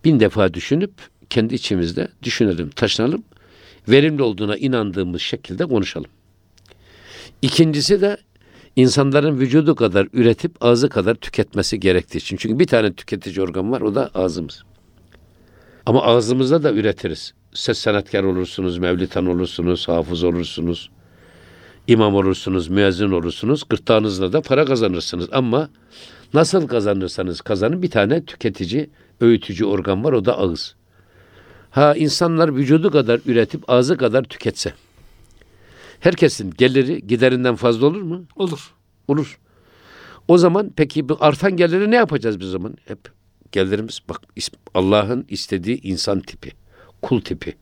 bin 0.05 0.21
defa 0.21 0.55
düşünüp 0.55 0.93
kendi 1.33 1.55
içimizde 1.55 2.09
düşünelim, 2.23 2.71
taşınalım. 2.71 3.25
Verimli 3.89 4.23
olduğuna 4.23 4.57
inandığımız 4.57 5.23
şekilde 5.23 5.67
konuşalım. 5.67 6.11
İkincisi 7.43 8.01
de 8.01 8.17
insanların 8.77 9.41
vücudu 9.41 9.75
kadar 9.75 10.09
üretip 10.13 10.53
ağzı 10.61 10.89
kadar 10.89 11.15
tüketmesi 11.15 11.81
gerektiği 11.81 12.19
için. 12.19 12.37
Çünkü 12.37 12.59
bir 12.59 12.67
tane 12.67 12.93
tüketici 12.93 13.43
organ 13.43 13.73
var 13.73 13.81
o 13.81 13.95
da 13.95 14.11
ağzımız. 14.15 14.63
Ama 15.87 16.03
ağzımızda 16.03 16.63
da 16.63 16.73
üretiriz. 16.73 17.33
Ses 17.55 17.79
sanatkar 17.79 18.25
olursunuz, 18.25 18.79
mevlitan 18.79 19.27
olursunuz, 19.27 19.89
hafız 19.89 20.25
olursunuz, 20.25 20.91
imam 21.87 22.15
olursunuz, 22.15 22.69
müezzin 22.69 23.11
olursunuz. 23.11 23.65
Gırtlağınızla 23.69 24.33
da 24.33 24.41
para 24.41 24.65
kazanırsınız. 24.65 25.29
Ama 25.33 25.69
nasıl 26.35 26.69
kazanırsanız 26.69 27.41
kazanın 27.41 27.83
bir 27.83 27.91
tane 27.91 28.25
tüketici, 28.25 28.91
öğütücü 29.21 29.65
organ 29.65 30.05
var 30.05 30.13
o 30.13 30.25
da 30.25 30.39
ağız. 30.39 30.75
Ha 31.73 31.95
insanlar 31.95 32.57
vücudu 32.57 32.91
kadar 32.91 33.21
üretip 33.27 33.71
ağzı 33.71 33.97
kadar 33.97 34.25
tüketse. 34.25 34.73
Herkesin 36.01 36.51
geliri 36.59 37.07
giderinden 37.07 37.57
fazla 37.57 37.87
olur 37.87 38.03
mu? 38.03 38.25
Olur. 38.37 38.75
Olur. 39.09 39.39
O 40.29 40.39
zaman 40.39 40.73
peki 40.77 41.09
bu 41.09 41.17
artan 41.21 41.57
geliri 41.57 41.91
ne 41.91 41.97
yapacağız 41.97 42.41
biz 42.41 42.51
zaman? 42.51 42.77
Hep 42.85 42.99
gelirimiz 43.53 44.01
bak 44.09 44.21
Allah'ın 44.75 45.25
istediği 45.29 45.83
insan 45.83 46.21
tipi, 46.21 46.53
kul 47.03 47.21
tipi. 47.21 47.57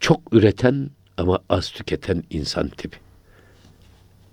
Çok 0.00 0.34
üreten 0.34 0.90
ama 1.16 1.38
az 1.48 1.70
tüketen 1.70 2.24
insan 2.30 2.68
tipi. 2.68 2.98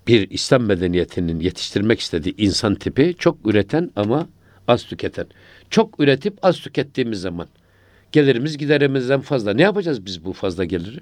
Bir 0.06 0.30
İslam 0.30 0.62
medeniyetinin 0.62 1.40
yetiştirmek 1.40 2.00
istediği 2.00 2.34
insan 2.36 2.74
tipi 2.74 3.14
çok 3.18 3.46
üreten 3.46 3.90
ama 3.96 4.28
az 4.68 4.84
tüketen. 4.84 5.26
Çok 5.70 6.00
üretip 6.00 6.38
az 6.42 6.60
tükettiğimiz 6.60 7.20
zaman 7.20 7.48
gelirimiz 8.12 8.58
giderimizden 8.58 9.20
fazla. 9.20 9.54
Ne 9.54 9.62
yapacağız 9.62 10.06
biz 10.06 10.24
bu 10.24 10.32
fazla 10.32 10.64
geliri? 10.64 11.00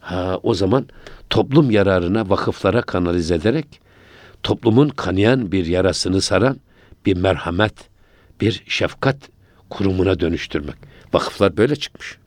Ha 0.00 0.40
o 0.42 0.54
zaman 0.54 0.86
toplum 1.30 1.70
yararına 1.70 2.30
vakıflara 2.30 2.82
kanalize 2.82 3.34
ederek 3.34 3.80
toplumun 4.42 4.88
kanayan 4.88 5.52
bir 5.52 5.66
yarasını 5.66 6.20
saran 6.20 6.56
bir 7.06 7.16
merhamet, 7.16 7.74
bir 8.40 8.62
şefkat 8.66 9.16
kurumuna 9.70 10.20
dönüştürmek. 10.20 10.76
Vakıflar 11.12 11.56
böyle 11.56 11.76
çıkmış. 11.76 12.18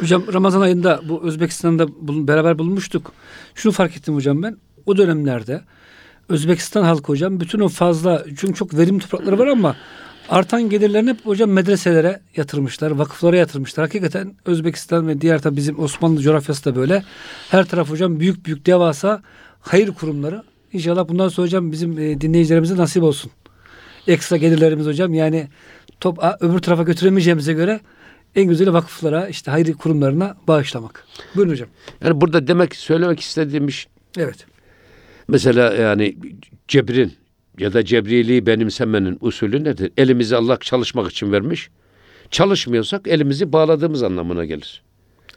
Hocam 0.00 0.24
Ramazan 0.32 0.60
ayında 0.60 1.00
bu 1.08 1.22
Özbekistan'da 1.22 1.88
beraber 2.28 2.58
bulunmuştuk. 2.58 3.12
Şunu 3.54 3.72
fark 3.72 3.96
ettim 3.96 4.14
hocam 4.14 4.42
ben. 4.42 4.56
O 4.86 4.96
dönemlerde 4.96 5.62
Özbekistan 6.28 6.82
halkı 6.82 7.12
hocam 7.12 7.40
bütün 7.40 7.60
o 7.60 7.68
fazla 7.68 8.24
çünkü 8.36 8.54
çok 8.54 8.74
verimli 8.74 9.00
toprakları 9.00 9.38
var 9.38 9.46
ama 9.46 9.76
artan 10.28 10.70
gelirlerini 10.70 11.10
hep 11.10 11.26
hocam 11.26 11.50
medreselere 11.50 12.20
yatırmışlar, 12.36 12.90
vakıflara 12.90 13.36
yatırmışlar. 13.36 13.86
Hakikaten 13.86 14.34
Özbekistan 14.44 15.08
ve 15.08 15.20
diğer 15.20 15.42
tabi 15.42 15.56
bizim 15.56 15.80
Osmanlı 15.80 16.20
coğrafyası 16.20 16.64
da 16.64 16.76
böyle. 16.76 17.04
Her 17.50 17.64
taraf 17.64 17.90
hocam 17.90 18.20
büyük 18.20 18.46
büyük 18.46 18.66
devasa 18.66 19.22
hayır 19.60 19.88
kurumları. 19.88 20.42
İnşallah 20.72 21.08
bundan 21.08 21.28
sonra 21.28 21.46
hocam 21.46 21.72
bizim 21.72 21.98
e, 21.98 22.20
dinleyicilerimize 22.20 22.76
nasip 22.76 23.02
olsun. 23.02 23.30
Ekstra 24.06 24.36
gelirlerimiz 24.36 24.86
hocam 24.86 25.14
yani 25.14 25.48
top 26.00 26.24
a, 26.24 26.36
öbür 26.40 26.58
tarafa 26.58 26.82
götüremeyeceğimize 26.82 27.52
göre 27.52 27.80
en 28.34 28.44
güzeli 28.44 28.72
vakıflara 28.72 29.28
işte 29.28 29.50
hayır 29.50 29.74
kurumlarına 29.74 30.36
bağışlamak. 30.48 31.04
Buyurun 31.36 31.52
hocam. 31.52 31.68
Yani 32.04 32.20
burada 32.20 32.46
demek 32.46 32.76
söylemek 32.76 33.20
istediğim 33.20 33.68
iş 33.68 33.88
Evet. 34.18 34.46
mesela 35.28 35.74
yani 35.74 36.16
cebrin 36.68 37.12
ya 37.58 37.72
da 37.72 37.84
cebriliği 37.84 38.46
benimsemenin 38.46 39.18
usulü 39.20 39.64
nedir? 39.64 39.92
Elimizi 39.96 40.36
Allah 40.36 40.58
çalışmak 40.60 41.10
için 41.10 41.32
vermiş. 41.32 41.70
Çalışmıyorsak 42.30 43.08
elimizi 43.08 43.52
bağladığımız 43.52 44.02
anlamına 44.02 44.44
gelir. 44.44 44.82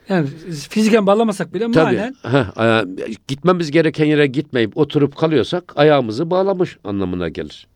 Yani 0.10 0.27
fiziken 0.69 1.05
bağlamasak 1.07 1.53
bile 1.53 1.71
Tabii. 1.71 1.95
manen 1.95 2.15
Ha, 2.21 2.53
aya- 2.55 2.86
gitmemiz 3.27 3.71
gereken 3.71 4.05
yere 4.05 4.27
gitmeyip 4.27 4.77
oturup 4.77 5.15
kalıyorsak 5.15 5.73
ayağımızı 5.75 6.29
bağlamış 6.29 6.77
anlamına 6.84 7.29
gelir. 7.29 7.67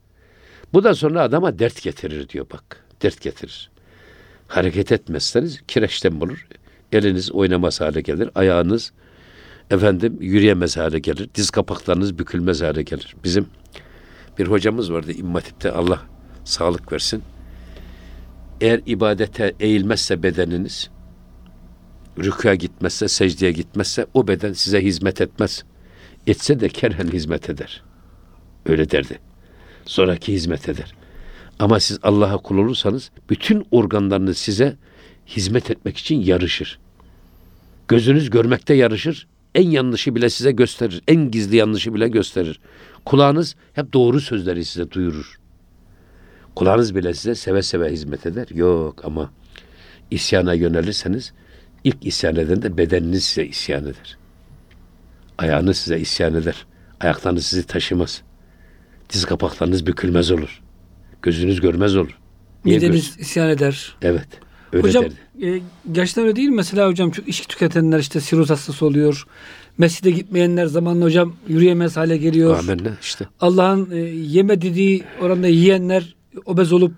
Bu 0.73 0.83
da 0.83 0.93
sonra 0.95 1.21
adama 1.21 1.59
dert 1.59 1.81
getirir 1.83 2.29
diyor 2.29 2.45
bak. 2.53 2.85
Dert 3.01 3.21
getirir. 3.21 3.69
Hareket 4.47 4.91
etmezseniz 4.91 5.61
kireçten 5.67 6.21
bulur. 6.21 6.47
Eliniz 6.91 7.31
oynamaz 7.31 7.81
hale 7.81 8.01
gelir. 8.01 8.29
Ayağınız 8.35 8.91
efendim 9.71 10.17
yürüyemez 10.19 10.77
hale 10.77 10.99
gelir. 10.99 11.29
Diz 11.35 11.49
kapaklarınız 11.49 12.19
bükülmez 12.19 12.61
hale 12.61 12.83
gelir. 12.83 13.15
Bizim 13.23 13.45
bir 14.37 14.47
hocamız 14.47 14.93
vardı 14.93 15.11
İmam 15.11 15.33
Hatip'te 15.33 15.71
Allah 15.71 16.01
sağlık 16.43 16.91
versin. 16.91 17.23
Eğer 18.61 18.81
ibadete 18.85 19.53
eğilmezse 19.59 20.23
bedeniniz, 20.23 20.89
rükûa 22.17 22.55
gitmezse, 22.55 23.07
secdeye 23.07 23.51
gitmezse 23.51 24.05
o 24.13 24.27
beden 24.27 24.53
size 24.53 24.83
hizmet 24.83 25.21
etmez. 25.21 25.63
Etse 26.27 26.59
de 26.59 26.69
kerhen 26.69 27.07
hizmet 27.07 27.49
eder. 27.49 27.83
Öyle 28.65 28.91
derdi. 28.91 29.19
Sonraki 29.85 30.33
hizmet 30.33 30.69
eder. 30.69 30.93
Ama 31.59 31.79
siz 31.79 31.99
Allah'a 32.03 32.37
kul 32.37 32.57
olursanız 32.57 33.11
bütün 33.29 33.67
organlarınız 33.71 34.37
size 34.37 34.75
hizmet 35.27 35.71
etmek 35.71 35.97
için 35.97 36.21
yarışır. 36.21 36.79
Gözünüz 37.87 38.29
görmekte 38.29 38.73
yarışır. 38.73 39.27
En 39.55 39.69
yanlışı 39.69 40.15
bile 40.15 40.29
size 40.29 40.51
gösterir. 40.51 41.01
En 41.07 41.31
gizli 41.31 41.55
yanlışı 41.55 41.93
bile 41.93 42.07
gösterir. 42.07 42.59
Kulağınız 43.05 43.55
hep 43.73 43.93
doğru 43.93 44.21
sözleri 44.21 44.65
size 44.65 44.91
duyurur. 44.91 45.39
Kulağınız 46.55 46.95
bile 46.95 47.13
size 47.13 47.35
seve 47.35 47.61
seve 47.61 47.91
hizmet 47.91 48.25
eder. 48.25 48.47
Yok 48.53 49.05
ama 49.05 49.31
isyana 50.11 50.53
yönelirseniz 50.53 51.33
ilk 51.83 52.05
isyan 52.05 52.35
eden 52.35 52.61
de 52.61 52.77
bedeniniz 52.77 53.23
size 53.23 53.45
isyan 53.45 53.83
eder. 53.83 54.17
Ayağınız 55.37 55.77
size 55.77 55.99
isyan 55.99 56.35
eder. 56.35 56.65
Ayaklarınız 56.99 57.45
sizi 57.45 57.67
taşımaz. 57.67 58.21
Diz 59.09 59.25
kapaklarınız 59.25 59.85
bükülmez 59.87 60.31
olur. 60.31 60.61
Gözünüz 61.21 61.61
görmez 61.61 61.95
olur. 61.95 62.17
Niye 62.65 62.77
mideniz 62.77 62.95
göz- 63.17 63.19
isyan 63.19 63.49
eder. 63.49 63.95
Evet. 64.01 64.27
Öyle 64.73 64.87
hocam 64.87 65.03
derdi. 65.03 65.55
e, 65.57 65.61
gerçekten 65.91 66.23
öyle 66.23 66.35
değil 66.35 66.49
mi? 66.49 66.55
Mesela 66.55 66.87
hocam 66.87 67.11
çok 67.11 67.27
içki 67.27 67.47
tüketenler 67.47 67.99
işte 67.99 68.19
siroz 68.21 68.49
hastası 68.49 68.85
oluyor. 68.85 69.27
Mescide 69.77 70.11
gitmeyenler 70.11 70.65
zamanla 70.65 71.05
hocam 71.05 71.33
yürüyemez 71.47 71.97
hale 71.97 72.17
geliyor. 72.17 72.59
Amenna 72.59 72.97
işte. 73.01 73.25
Allah'ın 73.39 73.91
e, 73.91 73.97
yeme 74.09 74.61
dediği 74.61 75.03
oranda 75.21 75.47
yiyenler 75.47 76.15
obez 76.45 76.73
olup 76.73 76.93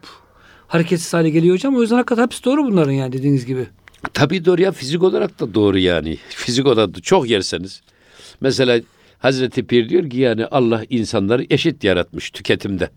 hareketsiz 0.68 1.14
hale 1.14 1.30
geliyor 1.30 1.56
hocam. 1.56 1.76
O 1.76 1.82
yüzden 1.82 1.96
hakikaten 1.96 2.24
hepsi 2.24 2.44
doğru 2.44 2.64
bunların 2.66 2.92
yani 2.92 3.14
dediğiniz 3.14 3.46
gibi. 3.46 3.68
Tabii 4.14 4.46
doğru 4.46 4.62
ya 4.62 4.72
fizik 4.72 5.04
olarak 5.04 5.40
da 5.40 5.54
doğru 5.54 5.78
yani. 5.78 6.18
Fizik 6.30 6.66
olarak 6.66 6.96
da 6.96 7.00
çok 7.02 7.30
yerseniz. 7.30 7.82
Mesela 8.42 8.82
Hazreti 9.20 9.66
Pir 9.66 9.90
diyor 9.90 10.10
ki 10.10 10.18
yani 10.18 10.46
Allah 10.46 10.84
insanları 10.90 11.46
eşit 11.50 11.84
yaratmış 11.84 12.30
tüketimde. 12.30 12.90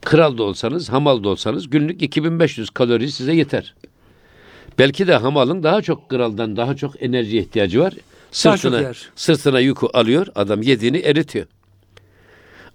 Kral 0.00 0.38
da 0.38 0.42
olsanız, 0.42 0.88
hamal 0.88 1.24
da 1.24 1.28
olsanız 1.28 1.70
günlük 1.70 2.02
2500 2.02 2.70
kalori 2.70 3.12
size 3.12 3.34
yeter. 3.34 3.74
Belki 4.78 5.06
de 5.06 5.14
hamalın 5.14 5.62
daha 5.62 5.82
çok 5.82 6.08
kraldan 6.08 6.56
daha 6.56 6.76
çok 6.76 7.02
enerji 7.02 7.38
ihtiyacı 7.38 7.80
var. 7.80 7.94
Sırtına, 8.34 8.92
sırtına 9.16 9.60
yükü 9.60 9.86
alıyor, 9.86 10.26
adam 10.34 10.62
yediğini 10.62 10.98
eritiyor. 10.98 11.46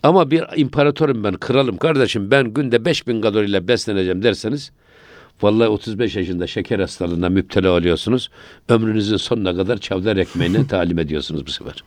Ama 0.03 0.31
bir 0.31 0.43
imparatorum 0.55 1.23
ben, 1.23 1.37
kralım 1.37 1.77
kardeşim 1.77 2.31
ben 2.31 2.53
günde 2.53 2.85
5000 2.85 3.21
kaloriyle 3.21 3.67
besleneceğim 3.67 4.23
derseniz 4.23 4.71
Vallahi 5.41 5.67
35 5.67 6.15
yaşında 6.15 6.47
şeker 6.47 6.79
hastalığına 6.79 7.29
müptela 7.29 7.71
oluyorsunuz. 7.71 8.29
Ömrünüzün 8.69 9.17
sonuna 9.17 9.55
kadar 9.55 9.77
çavdar 9.77 10.17
ekmeğine 10.17 10.67
talim 10.67 10.99
ediyorsunuz 10.99 11.47
bu 11.47 11.51
sefer. 11.51 11.83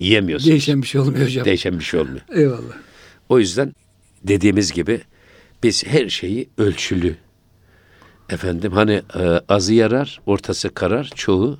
Yiyemiyorsunuz. 0.00 0.50
Değişen 0.50 0.82
bir 0.82 0.86
şey 0.86 1.00
olmuyor 1.00 1.26
hocam. 1.26 1.44
Değişen 1.44 1.78
bir 1.78 1.84
şey 1.84 2.00
olmuyor. 2.00 2.20
Eyvallah. 2.34 2.76
O 3.28 3.38
yüzden 3.38 3.74
dediğimiz 4.24 4.72
gibi 4.72 5.00
biz 5.62 5.86
her 5.86 6.08
şeyi 6.08 6.48
ölçülü. 6.58 7.16
Efendim 8.30 8.72
hani 8.72 9.02
e, 9.18 9.40
azı 9.48 9.74
yarar, 9.74 10.20
ortası 10.26 10.74
karar, 10.74 11.10
çoğu 11.14 11.58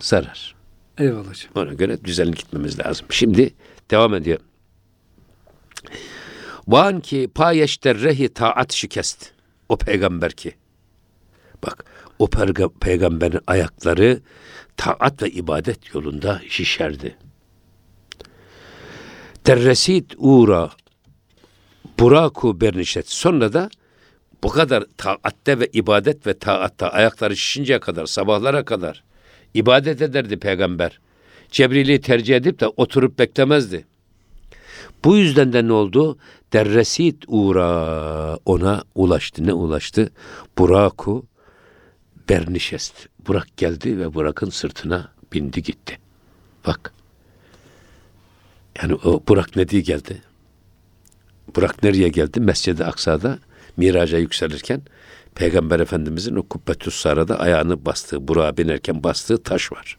zarar. 0.00 0.54
Eyvallah 0.98 1.28
hocam. 1.28 1.52
Ona 1.54 1.72
göre 1.72 2.04
düzenli 2.04 2.34
gitmemiz 2.34 2.78
lazım. 2.78 3.06
Şimdi 3.10 3.54
devam 3.90 4.14
ediyor. 4.14 4.38
Van 6.68 7.00
ki 7.00 7.30
payeşter 7.34 8.00
rehi 8.00 8.28
taat 8.28 8.72
şikest. 8.72 9.32
O 9.68 9.76
peygamber 9.76 10.32
ki. 10.32 10.54
Bak 11.62 11.84
o 12.18 12.28
peygamberin 12.80 13.40
ayakları 13.46 14.20
taat 14.76 15.22
ve 15.22 15.30
ibadet 15.30 15.94
yolunda 15.94 16.40
şişerdi. 16.48 17.16
Derresit 19.46 20.14
uğra 20.16 20.70
buraku 21.98 22.60
bernişet. 22.60 23.10
Sonra 23.10 23.52
da 23.52 23.70
bu 24.42 24.48
kadar 24.48 24.84
taatte 24.96 25.60
ve 25.60 25.66
ibadet 25.72 26.26
ve 26.26 26.38
taatta 26.38 26.88
ayakları 26.88 27.36
şişinceye 27.36 27.80
kadar 27.80 28.06
sabahlara 28.06 28.64
kadar 28.64 29.04
ibadet 29.54 30.02
ederdi 30.02 30.36
peygamber. 30.36 31.00
Cebril'i 31.50 32.00
tercih 32.00 32.36
edip 32.36 32.60
de 32.60 32.68
oturup 32.68 33.18
beklemezdi. 33.18 33.84
Bu 35.04 35.16
yüzden 35.16 35.52
de 35.52 35.68
ne 35.68 35.72
oldu? 35.72 36.18
Derresit 36.52 37.24
uğra 37.26 38.38
ona 38.44 38.84
ulaştı. 38.94 39.46
Ne 39.46 39.52
ulaştı? 39.52 40.10
Buraku 40.58 41.26
bernişest. 42.28 42.94
Burak 43.26 43.56
geldi 43.56 43.98
ve 43.98 44.14
Burak'ın 44.14 44.50
sırtına 44.50 45.12
bindi 45.32 45.62
gitti. 45.62 45.98
Bak. 46.66 46.92
Yani 48.82 48.94
o 48.94 49.22
Burak 49.28 49.56
ne 49.56 49.68
diye 49.68 49.82
geldi? 49.82 50.22
Burak 51.56 51.82
nereye 51.82 52.08
geldi? 52.08 52.40
Mescid-i 52.40 52.84
Aksa'da 52.84 53.38
miraca 53.76 54.18
yükselirken 54.18 54.82
Peygamber 55.34 55.80
Efendimizin 55.80 56.36
o 56.36 56.42
Kubbetüs 56.42 56.94
Sara'da 56.94 57.40
ayağını 57.40 57.84
bastığı, 57.84 58.28
Burak'a 58.28 58.56
binerken 58.56 59.02
bastığı 59.02 59.42
taş 59.42 59.72
var. 59.72 59.96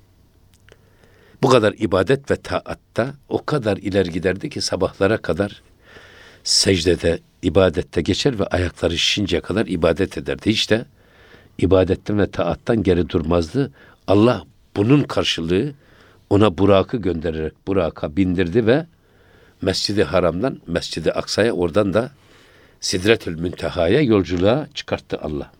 Bu 1.43 1.49
kadar 1.49 1.73
ibadet 1.77 2.31
ve 2.31 2.35
taatta 2.35 3.13
o 3.29 3.45
kadar 3.45 3.77
ileri 3.77 4.11
giderdi 4.11 4.49
ki 4.49 4.61
sabahlara 4.61 5.17
kadar 5.17 5.61
secdede, 6.43 7.19
ibadette 7.41 8.01
geçer 8.01 8.39
ve 8.39 8.45
ayakları 8.45 8.97
şişinceye 8.97 9.41
kadar 9.41 9.65
ibadet 9.65 10.17
ederdi. 10.17 10.49
Hiç 10.49 10.69
de 10.69 10.85
ibadetten 11.57 12.19
ve 12.19 12.31
taattan 12.31 12.83
geri 12.83 13.09
durmazdı. 13.09 13.71
Allah 14.07 14.43
bunun 14.75 15.03
karşılığı 15.03 15.73
ona 16.29 16.57
Burak'ı 16.57 16.97
göndererek 16.97 17.67
Burak'a 17.67 18.15
bindirdi 18.15 18.65
ve 18.65 18.85
Mescid-i 19.61 20.03
Haram'dan 20.03 20.59
Mescid-i 20.67 21.11
Aksa'ya 21.11 21.53
oradan 21.53 21.93
da 21.93 22.11
Sidretül 22.79 23.39
Münteha'ya 23.39 24.01
yolculuğa 24.01 24.67
çıkarttı 24.73 25.17
Allah. 25.21 25.51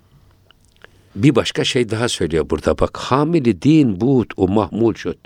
Bir 1.15 1.35
başka 1.35 1.63
şey 1.63 1.89
daha 1.89 2.09
söylüyor 2.09 2.49
burada 2.49 2.79
bak. 2.79 2.97
Hamili 2.97 3.61
din 3.61 4.01
buğut 4.01 4.33
o 4.37 4.47
mahmul 4.47 4.95
şöt. 4.95 5.17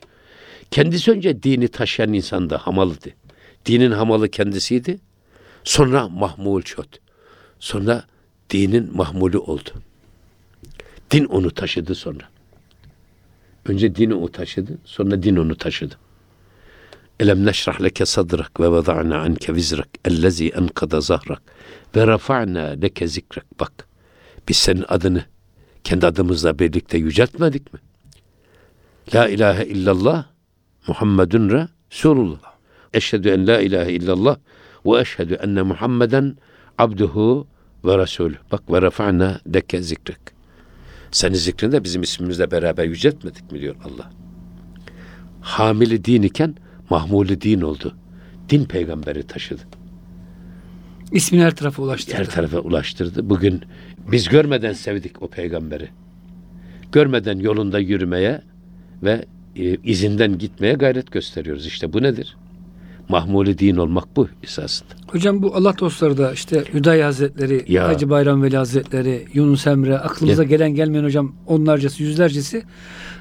Kendisi 0.72 1.12
önce 1.12 1.44
dini 1.44 1.68
taşıyan 1.68 2.14
insan 2.14 2.50
da 2.50 2.58
hamalıydı. 2.58 3.10
Dinin 3.66 3.92
hamalı 3.92 4.30
kendisiydi. 4.30 5.00
Sonra 5.64 6.10
mahmul 6.10 6.62
şöt. 6.62 7.00
Sonra 7.60 8.04
dinin 8.50 8.98
mahmulü 8.98 9.38
oldu. 9.38 9.70
Din 11.12 11.26
onu 11.26 11.52
taşıdı 11.52 11.96
sonra. 11.96 12.30
Önce 13.66 13.96
dini 13.96 14.14
o 14.14 14.32
taşıdı, 14.32 14.78
sonra 14.86 15.24
din 15.24 15.36
onu 15.36 15.56
taşıdı. 15.56 15.96
Elem 17.20 17.46
neşrah 17.46 17.82
leke 17.82 18.06
sadrak 18.06 18.60
ve 18.60 18.72
vada'na 18.72 19.22
anke 19.22 19.56
vizrak 19.56 19.88
ellezi 20.06 20.50
enkada 20.50 21.02
zahrak 21.02 21.42
ve 21.96 22.08
rafa'na 22.08 22.62
leke 22.62 23.08
zikrak. 23.08 23.60
Bak 23.60 23.88
biz 24.48 24.58
senin 24.58 24.86
adını 24.88 25.26
kendi 25.84 26.08
adımızla 26.08 26.60
birlikte 26.60 26.98
yüceltmedik 26.98 27.74
mi? 27.74 27.80
La 29.16 29.28
ilahe 29.28 29.66
illallah 29.66 30.26
Muhammedun 30.88 31.50
Resulullah. 31.92 32.40
Eşhedü 32.94 33.30
en 33.30 33.48
la 33.48 33.62
ilahe 33.62 33.92
illallah 33.92 34.38
ve 34.86 35.00
eşhedü 35.00 35.34
enne 35.34 35.62
Muhammeden 35.62 36.38
abduhu 36.78 37.48
ve 37.86 37.98
resulü. 37.98 38.36
Bak 38.52 38.72
ve 38.72 38.82
rafa'na 38.82 39.42
leke 39.54 39.82
zikrak. 39.82 40.34
Seni 41.12 41.38
zikrinde 41.38 41.84
bizim 41.84 42.02
ismimizle 42.02 42.52
beraber 42.52 42.86
yüceltmedik 42.86 43.52
mi 43.52 43.62
diyor 43.62 43.76
Allah. 43.84 44.12
Hamili 45.42 46.06
din 46.06 46.22
iken 46.22 46.56
mahmuli 46.90 47.42
din 47.42 47.62
oldu. 47.62 47.96
Din 48.50 48.66
peygamberi 48.66 49.24
taşıdı. 49.24 49.62
İsmini 51.12 51.44
her 51.44 51.56
tarafa 51.56 51.84
ulaştırdı. 51.84 52.18
Her 52.18 52.26
tarafa 52.26 52.60
ulaştırdı. 52.60 53.30
Bugün 53.30 53.62
biz 54.12 54.30
görmeden 54.30 54.74
sevdik 54.74 55.22
o 55.22 55.28
peygamberi. 55.28 55.90
Görmeden 56.92 57.40
yolunda 57.40 57.80
yürümeye 57.80 58.42
ve 59.04 59.26
e, 59.56 59.76
izinden 59.84 60.38
gitmeye 60.38 60.74
gayret 60.74 61.12
gösteriyoruz. 61.12 61.66
İşte 61.66 61.94
bu 61.94 62.04
nedir? 62.04 62.38
Mahmuli 63.10 63.58
din 63.60 63.76
olmak 63.76 64.16
bu 64.16 64.28
esasında. 64.44 64.90
Hocam 65.08 65.42
bu 65.44 65.56
Allah 65.56 65.78
dostları 65.80 66.18
da 66.18 66.32
işte 66.34 66.64
Hüdayi 66.74 67.04
Hazretleri, 67.04 67.66
Ya. 67.68 67.88
Hacı 67.88 68.10
Bayram 68.10 68.44
Veli 68.44 68.58
Hazretleri, 68.58 69.26
Yunus 69.34 69.68
Emre, 69.68 69.98
aklımıza 69.98 70.44
gelen 70.44 70.72
gelmeyen 70.76 71.04
hocam 71.04 71.36
onlarcası, 71.48 72.04
yüzlercesi 72.04 72.64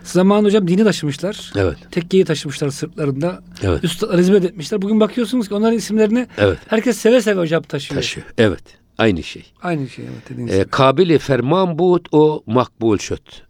zaman 0.02 0.44
hocam 0.44 0.68
dini 0.68 0.84
taşımışlar. 0.84 1.52
Evet. 1.56 1.76
Tekkeyi 1.90 2.24
taşımışlar 2.24 2.70
sırtlarında. 2.70 3.42
Evet. 3.62 3.84
Üstadlar 3.84 4.18
hizmet 4.20 4.44
etmişler. 4.44 4.82
Bugün 4.82 5.00
bakıyorsunuz 5.00 5.48
ki 5.48 5.54
onların 5.54 5.76
isimlerini 5.76 6.26
Evet. 6.38 6.58
herkes 6.68 6.96
seve 6.96 7.20
seve 7.22 7.40
hocam 7.40 7.62
taşıyor. 7.62 8.00
Taşıyor. 8.00 8.26
Evet. 8.38 8.62
Aynı 8.98 9.22
şey. 9.22 9.44
Aynı 9.62 9.88
şey 9.88 10.04
evet 10.04 10.30
dediğiniz 10.30 10.54
E, 10.54 10.58
gibi. 10.58 10.68
kabili 10.68 11.18
ferman 11.18 11.78
buğut 11.78 12.08
o 12.12 12.42
makbul 12.46 12.98
şöt. 12.98 13.42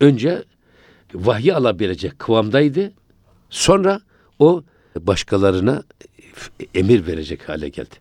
Önce 0.00 0.42
vahyi 1.14 1.54
alabilecek 1.54 2.18
kıvamdaydı. 2.18 2.92
Sonra 3.50 4.00
o 4.38 4.62
başkalarına 5.00 5.82
emir 6.74 7.06
verecek 7.06 7.48
hale 7.48 7.68
geldi. 7.68 7.94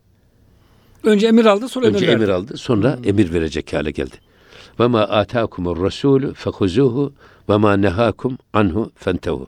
Önce 1.04 1.28
emir 1.28 1.46
aldı 1.46 1.68
sonra 1.70 1.86
Önce 1.88 1.98
emir 1.98 2.08
verdi. 2.08 2.24
emir 2.24 2.30
aldı, 2.30 2.58
sonra 2.58 3.00
emir 3.06 3.34
verecek 3.34 3.74
hale 3.74 3.92
geldi. 3.92 4.16
Ve 4.80 4.88
ma 4.88 5.02
ataakumur 5.02 5.84
rasulü 5.84 6.34
fehuzuhu 6.34 7.14
ve 7.50 7.58
ma 7.58 7.78
nehakum 7.78 8.38
anhu 8.54 8.92
fentehu. 8.96 9.48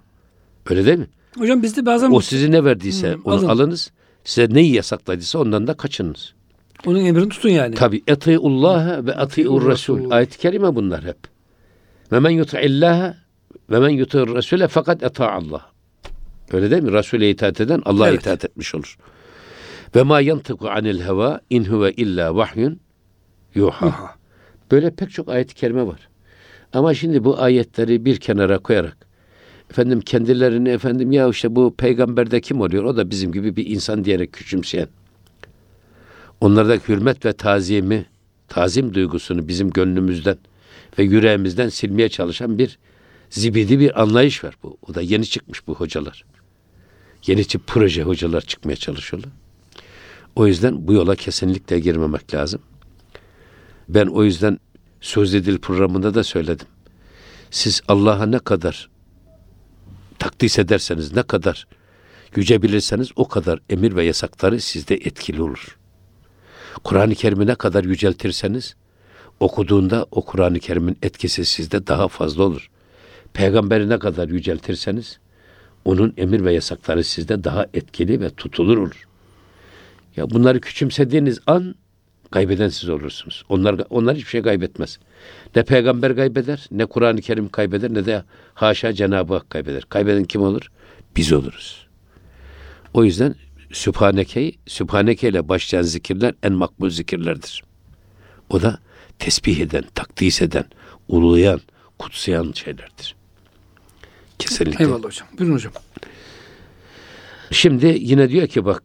Öyle 0.69 0.85
değil 0.85 0.97
mi? 0.99 1.07
Hocam 1.37 1.63
bizde 1.63 1.85
bazen 1.85 2.11
O 2.11 2.21
sizi 2.21 2.51
ne 2.51 2.63
verdiyse 2.65 3.13
Hmm, 3.13 3.21
onu 3.25 3.35
alın. 3.35 3.47
alınız. 3.47 3.91
Size 4.23 4.53
neyi 4.53 4.73
yasakladıysa 4.73 5.39
ondan 5.39 5.67
da 5.67 5.73
kaçınız. 5.73 6.33
onun 6.85 6.99
emrini 7.05 7.29
tutun 7.29 7.49
yani. 7.49 7.75
Tabi 7.75 8.03
etiullaha 8.07 9.05
ve 9.05 9.11
etiur 9.23 9.65
rasul. 9.67 10.11
Ayet-i 10.11 10.37
kerime 10.37 10.75
bunlar 10.75 11.03
hep. 11.03 11.17
Ve 12.11 12.19
men 12.19 12.29
yuti'illaha 12.29 13.17
ve 13.69 13.79
men 13.79 13.89
yuti'ir 13.89 14.27
rasule 14.35 14.67
fakat 14.67 15.03
eta'allah. 15.03 15.65
Öyle 16.53 16.71
değil 16.71 16.83
mi? 16.83 16.91
Resul'e 16.91 17.29
itaat 17.29 17.61
eden 17.61 17.81
Allah'a 17.85 18.09
Evet. 18.09 18.21
itaat 18.21 18.45
etmiş 18.45 18.75
olur. 18.75 18.97
Ve 19.95 20.03
ma 20.03 20.21
yantıku 20.21 20.69
anil 20.69 21.01
heva 21.01 21.41
in 21.49 21.63
huve 21.63 21.91
illa 21.91 22.35
vahyun 22.35 22.79
yuha. 23.55 24.15
Böyle 24.71 24.91
pek 24.91 25.11
çok 25.11 25.29
ayet-i 25.29 25.55
kerime 25.55 25.87
var. 25.87 26.09
Ama 26.73 26.93
şimdi 26.93 27.23
bu 27.23 27.41
ayetleri 27.41 28.05
bir 28.05 28.17
kenara 28.17 28.59
koyarak 28.59 28.97
efendim 29.69 30.01
kendilerini 30.01 30.69
efendim 30.69 31.11
ya 31.11 31.29
işte 31.29 31.55
bu 31.55 31.75
peygamberde 31.75 32.41
kim 32.41 32.61
oluyor? 32.61 32.83
O 32.83 32.97
da 32.97 33.09
bizim 33.09 33.31
gibi 33.31 33.55
bir 33.55 33.67
insan 33.67 34.05
diyerek 34.05 34.33
küçümseyen. 34.33 34.87
Onlardaki 36.41 36.87
hürmet 36.87 37.25
ve 37.25 37.33
tazimi, 37.33 38.05
tazim 38.47 38.93
duygusunu 38.93 39.47
bizim 39.47 39.69
gönlümüzden 39.69 40.37
ve 40.99 41.03
yüreğimizden 41.03 41.69
silmeye 41.69 42.09
çalışan 42.09 42.57
bir 42.57 42.79
zibidi 43.29 43.79
bir 43.79 44.01
anlayış 44.01 44.43
var 44.43 44.55
bu. 44.63 44.77
O 44.89 44.93
da 44.93 45.01
yeni 45.01 45.25
çıkmış 45.25 45.67
bu 45.67 45.75
hocalar. 45.75 46.25
Yeni 47.27 47.43
tip 47.43 47.67
proje 47.67 48.03
hocalar 48.03 48.41
çıkmaya 48.41 48.75
çalışıyorlar. 48.75 49.31
O 50.35 50.47
yüzden 50.47 50.87
bu 50.87 50.93
yola 50.93 51.15
kesinlikle 51.15 51.79
girmemek 51.79 52.33
lazım. 52.33 52.61
Ben 53.89 54.07
o 54.07 54.23
yüzden 54.23 54.59
söz 55.01 55.33
edil 55.33 55.57
programında 55.57 56.13
da 56.13 56.23
söyledim. 56.23 56.67
Siz 57.51 57.81
Allah'a 57.87 58.25
ne 58.25 58.39
kadar 58.39 58.89
takdis 60.19 60.59
ederseniz, 60.59 61.13
ne 61.15 61.23
kadar 61.23 61.67
yüce 62.35 62.61
bilirseniz 62.61 63.09
o 63.15 63.27
kadar 63.27 63.59
emir 63.69 63.95
ve 63.95 64.05
yasakları 64.05 64.61
sizde 64.61 64.95
etkili 64.95 65.41
olur. 65.41 65.77
Kur'an-ı 66.83 67.15
Kerim'i 67.15 67.47
ne 67.47 67.55
kadar 67.55 67.83
yüceltirseniz 67.83 68.75
okuduğunda 69.39 70.05
o 70.11 70.25
Kur'an-ı 70.25 70.59
Kerim'in 70.59 70.97
etkisi 71.01 71.45
sizde 71.45 71.87
daha 71.87 72.07
fazla 72.07 72.43
olur. 72.43 72.69
Peygamberi 73.33 73.89
ne 73.89 73.99
kadar 73.99 74.29
yüceltirseniz 74.29 75.19
onun 75.85 76.13
emir 76.17 76.45
ve 76.45 76.53
yasakları 76.53 77.03
sizde 77.03 77.43
daha 77.43 77.65
etkili 77.73 78.21
ve 78.21 78.29
tutulur 78.29 78.77
olur. 78.77 79.07
Ya 80.15 80.29
bunları 80.29 80.61
küçümsediğiniz 80.61 81.39
an 81.47 81.75
kaybeden 82.31 82.69
siz 82.69 82.89
olursunuz. 82.89 83.43
Onlar 83.49 83.81
onlar 83.89 84.15
hiçbir 84.15 84.29
şey 84.29 84.41
kaybetmez. 84.41 84.99
Ne 85.55 85.63
peygamber 85.63 86.15
kaybeder, 86.15 86.67
ne 86.71 86.85
Kur'an-ı 86.85 87.21
Kerim 87.21 87.49
kaybeder, 87.49 87.93
ne 87.93 88.05
de 88.05 88.23
haşa 88.53 88.93
Cenab-ı 88.93 89.33
Hak 89.33 89.49
kaybeder. 89.49 89.83
Kaybeden 89.89 90.23
kim 90.23 90.41
olur? 90.41 90.71
Biz 91.15 91.33
oluruz. 91.33 91.87
O 92.93 93.03
yüzden 93.03 93.35
Sübhaneke'yi, 93.71 94.57
Sübhaneke 94.67 95.29
ile 95.29 95.49
başlayan 95.49 95.81
zikirler 95.81 96.33
en 96.43 96.53
makbul 96.53 96.89
zikirlerdir. 96.89 97.63
O 98.49 98.61
da 98.61 98.79
tesbih 99.19 99.59
eden, 99.59 99.83
takdis 99.95 100.41
eden, 100.41 100.65
uluyan, 101.07 101.61
kutsayan 101.99 102.51
şeylerdir. 102.51 103.15
Kesinlikle. 104.43 104.83
Eyvallah 104.83 105.03
hocam. 105.03 105.27
Buyurun 105.39 105.55
hocam. 105.55 105.73
Şimdi 107.51 107.97
yine 107.99 108.29
diyor 108.29 108.47
ki 108.47 108.65
bak 108.65 108.83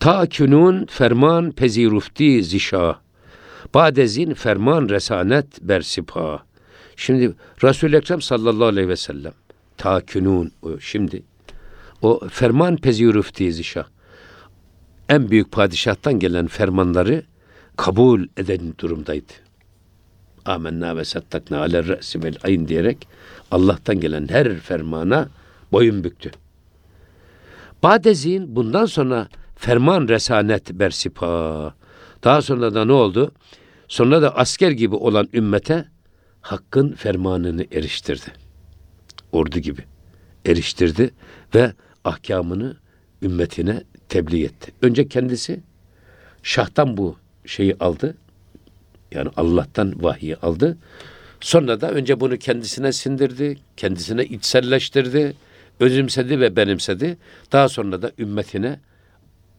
ta 0.00 0.26
künun 0.26 0.86
ferman 0.86 1.50
pezirufti 1.50 2.44
zişa 2.44 3.00
badezin 3.74 4.34
ferman 4.34 4.88
resanet 4.88 5.62
bersipa 5.62 6.42
şimdi 6.96 7.34
Resul-i 7.64 7.96
Ekrem 7.96 8.22
sallallahu 8.22 8.64
aleyhi 8.64 8.88
ve 8.88 8.96
sellem 8.96 9.32
ta 9.76 10.00
künun 10.00 10.52
şimdi 10.80 11.22
o 12.02 12.28
ferman 12.28 12.76
pezirufti 12.76 13.52
zişa 13.52 13.86
en 15.08 15.30
büyük 15.30 15.52
padişahtan 15.52 16.18
gelen 16.18 16.46
fermanları 16.46 17.22
kabul 17.76 18.26
eden 18.36 18.74
durumdaydı. 18.78 19.32
Amenna 20.44 20.96
ve 20.96 21.04
sattakna 21.04 21.60
ale 21.60 21.84
re'si 21.84 22.22
vel 22.22 22.36
ayn 22.44 22.68
diyerek 22.68 23.08
Allah'tan 23.50 24.00
gelen 24.00 24.28
her 24.28 24.58
fermana 24.58 25.28
boyun 25.72 26.04
büktü. 26.04 26.30
Badezin 27.82 28.56
bundan 28.56 28.86
sonra 28.86 29.28
ferman 29.56 30.08
resanet 30.08 30.70
bersipa. 30.72 31.74
Daha 32.24 32.42
sonra 32.42 32.74
da 32.74 32.84
ne 32.84 32.92
oldu? 32.92 33.32
Sonra 33.88 34.22
da 34.22 34.36
asker 34.36 34.70
gibi 34.70 34.94
olan 34.94 35.28
ümmete 35.34 35.84
hakkın 36.40 36.92
fermanını 36.92 37.66
eriştirdi. 37.72 38.32
Ordu 39.32 39.58
gibi 39.58 39.84
eriştirdi 40.46 41.10
ve 41.54 41.72
ahkamını 42.04 42.76
ümmetine 43.22 43.82
tebliğ 44.08 44.44
etti. 44.44 44.72
Önce 44.82 45.08
kendisi 45.08 45.60
şahtan 46.42 46.96
bu 46.96 47.16
şeyi 47.46 47.76
aldı. 47.80 48.16
Yani 49.12 49.30
Allah'tan 49.36 50.02
vahyi 50.02 50.36
aldı. 50.36 50.78
Sonra 51.40 51.80
da 51.80 51.90
önce 51.90 52.20
bunu 52.20 52.36
kendisine 52.36 52.92
sindirdi, 52.92 53.58
kendisine 53.76 54.24
içselleştirdi, 54.24 55.34
özümsedi 55.80 56.40
ve 56.40 56.56
benimsedi. 56.56 57.16
Daha 57.52 57.68
sonra 57.68 58.02
da 58.02 58.12
ümmetine 58.18 58.80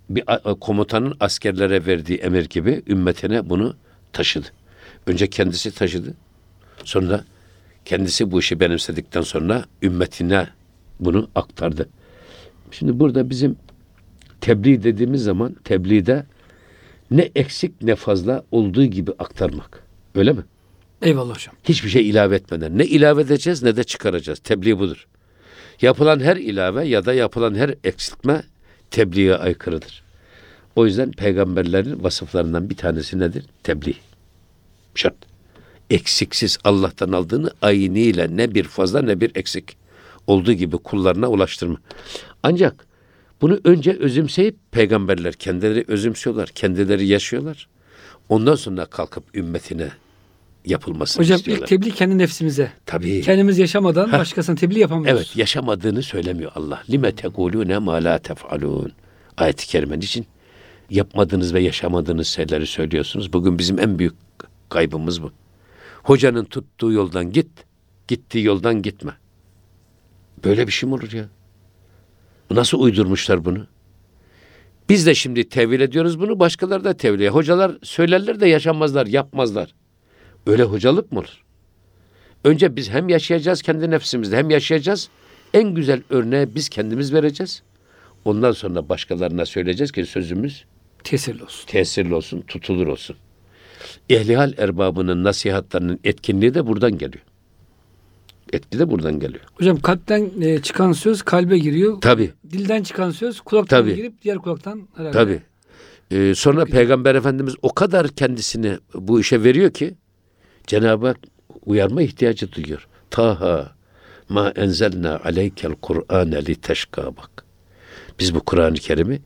bir 0.09 0.23
komutanın 0.59 1.15
askerlere 1.19 1.85
verdiği 1.85 2.17
emir 2.17 2.45
gibi 2.49 2.83
ümmetine 2.87 3.49
bunu 3.49 3.75
taşıdı. 4.13 4.47
Önce 5.07 5.27
kendisi 5.27 5.71
taşıdı. 5.71 6.13
Sonra 6.83 7.23
kendisi 7.85 8.31
bu 8.31 8.39
işi 8.39 8.59
benimsedikten 8.59 9.21
sonra 9.21 9.65
ümmetine 9.81 10.47
bunu 10.99 11.29
aktardı. 11.35 11.89
Şimdi 12.71 12.99
burada 12.99 13.29
bizim 13.29 13.55
tebliğ 14.41 14.83
dediğimiz 14.83 15.23
zaman 15.23 15.55
tebliğde 15.63 16.25
ne 17.11 17.29
eksik 17.35 17.81
ne 17.81 17.95
fazla 17.95 18.43
olduğu 18.51 18.85
gibi 18.85 19.11
aktarmak. 19.19 19.83
Öyle 20.15 20.33
mi? 20.33 20.41
Eyvallah 21.01 21.35
hocam. 21.35 21.55
Hiçbir 21.63 21.89
şey 21.89 22.09
ilave 22.09 22.35
etmeden. 22.35 22.77
Ne 22.77 22.85
ilave 22.85 23.21
edeceğiz 23.21 23.63
ne 23.63 23.75
de 23.75 23.83
çıkaracağız. 23.83 24.39
Tebliğ 24.39 24.79
budur. 24.79 25.07
Yapılan 25.81 26.19
her 26.19 26.37
ilave 26.37 26.87
ya 26.87 27.05
da 27.05 27.13
yapılan 27.13 27.55
her 27.55 27.75
eksiltme 27.83 28.43
tebliğe 28.91 29.35
aykırıdır. 29.35 30.03
O 30.75 30.85
yüzden 30.85 31.11
peygamberlerin 31.11 32.03
vasıflarından 32.03 32.69
bir 32.69 32.75
tanesi 32.75 33.19
nedir? 33.19 33.45
Tebliğ. 33.63 33.95
Şart. 34.95 35.15
Eksiksiz 35.89 36.57
Allah'tan 36.63 37.11
aldığını 37.11 37.51
ayniyle 37.61 38.37
ne 38.37 38.55
bir 38.55 38.63
fazla 38.63 39.01
ne 39.01 39.21
bir 39.21 39.31
eksik 39.35 39.77
olduğu 40.27 40.53
gibi 40.53 40.77
kullarına 40.77 41.27
ulaştırma. 41.27 41.77
Ancak 42.43 42.87
bunu 43.41 43.59
önce 43.63 43.91
özümseyip 43.91 44.55
peygamberler 44.71 45.33
kendileri 45.33 45.85
özümsüyorlar, 45.87 46.49
kendileri 46.49 47.07
yaşıyorlar. 47.07 47.67
Ondan 48.29 48.55
sonra 48.55 48.85
kalkıp 48.85 49.35
ümmetine 49.35 49.91
yapılmasını 50.65 51.23
Hocam 51.23 51.37
istiyorlar. 51.37 51.63
ilk 51.63 51.69
tebliğ 51.69 51.91
kendi 51.91 52.17
nefsimize. 52.17 52.71
Tabii. 52.85 53.21
Kendimiz 53.21 53.59
yaşamadan 53.59 54.11
başkasına 54.11 54.55
tebliğ 54.55 54.79
yapamıyoruz. 54.79 55.21
Evet 55.21 55.37
yaşamadığını 55.37 56.03
söylemiyor 56.03 56.51
Allah. 56.55 56.83
Lime 56.89 57.15
tekulune 57.15 57.77
ma 57.77 57.93
la 57.93 58.17
tef'alun. 58.17 58.91
Ayet-i 59.37 59.67
kerimenin 59.67 60.01
için 60.01 60.25
yapmadığınız 60.89 61.53
ve 61.53 61.59
yaşamadığınız 61.61 62.27
şeyleri 62.27 62.67
söylüyorsunuz. 62.67 63.33
Bugün 63.33 63.59
bizim 63.59 63.79
en 63.79 63.99
büyük 63.99 64.13
kaybımız 64.69 65.23
bu. 65.23 65.31
Hocanın 66.03 66.45
tuttuğu 66.45 66.91
yoldan 66.91 67.31
git, 67.31 67.49
gittiği 68.07 68.45
yoldan 68.45 68.81
gitme. 68.81 69.11
Böyle 70.43 70.67
bir 70.67 70.71
şey 70.71 70.89
mi 70.89 70.95
olur 70.95 71.11
ya? 71.11 71.25
Nasıl 72.51 72.79
uydurmuşlar 72.79 73.45
bunu? 73.45 73.67
Biz 74.89 75.05
de 75.05 75.15
şimdi 75.15 75.49
tevil 75.49 75.79
ediyoruz 75.79 76.19
bunu, 76.19 76.39
başkaları 76.39 76.83
da 76.83 76.93
tevil 76.93 77.15
ediyor. 77.15 77.33
Hocalar 77.33 77.77
söylerler 77.83 78.39
de 78.39 78.47
yaşamazlar, 78.47 79.07
yapmazlar. 79.07 79.73
Öyle 80.47 80.63
hocalık 80.63 81.11
mı 81.11 81.19
olur? 81.19 81.43
Önce 82.43 82.75
biz 82.75 82.89
hem 82.89 83.09
yaşayacağız 83.09 83.61
kendi 83.61 83.89
nefsimizde 83.91 84.37
hem 84.37 84.49
yaşayacağız. 84.49 85.09
En 85.53 85.75
güzel 85.75 86.01
örneği 86.09 86.55
biz 86.55 86.69
kendimiz 86.69 87.13
vereceğiz. 87.13 87.63
Ondan 88.25 88.51
sonra 88.51 88.89
başkalarına 88.89 89.45
söyleyeceğiz 89.45 89.91
ki 89.91 90.05
sözümüz 90.05 90.65
Tesirli 91.03 91.43
olsun. 91.43 91.67
tesirli 91.67 92.13
olsun, 92.15 92.41
tutulur 92.41 92.87
olsun. 92.87 93.15
Ehlihal 94.09 94.53
erbabının 94.57 95.23
nasihatlerinin 95.23 95.99
etkinliği 96.03 96.53
de 96.53 96.67
buradan 96.67 96.97
geliyor. 96.97 97.23
Etki 98.53 98.79
de 98.79 98.89
buradan 98.91 99.19
geliyor. 99.19 99.43
Hocam 99.53 99.79
kalpten 99.79 100.31
e, 100.41 100.61
çıkan 100.61 100.91
söz 100.91 101.21
kalbe 101.21 101.57
giriyor. 101.57 102.01
Tabi, 102.01 102.31
Dilden 102.51 102.83
çıkan 102.83 103.11
söz 103.11 103.41
kulaktan 103.41 103.81
Tabii. 103.81 103.95
girip 103.95 104.21
diğer 104.21 104.37
kulaktan 104.37 104.87
herhalde. 104.95 105.11
tabi. 105.17 105.41
Ee, 106.11 106.35
sonra 106.35 106.65
Peygamber 106.65 107.15
Efendimiz 107.15 107.55
o 107.61 107.73
kadar 107.73 108.07
kendisini 108.07 108.77
bu 108.93 109.19
işe 109.19 109.43
veriyor 109.43 109.71
ki 109.71 109.93
Cenab-ı 110.67 111.07
Hak 111.07 111.17
uyarma 111.65 112.01
ihtiyacı 112.01 112.51
duyuyor. 112.51 112.87
Taha 113.09 113.75
ma 114.29 114.49
enzelna 114.49 115.19
aleykel 115.23 115.71
Kur'ane 115.81 116.45
li 116.45 116.55
teşka 116.55 117.17
bak. 117.17 117.45
Biz 118.19 118.35
bu 118.35 118.39
Kur'an-ı 118.39 118.75
Kerim'i 118.75 119.21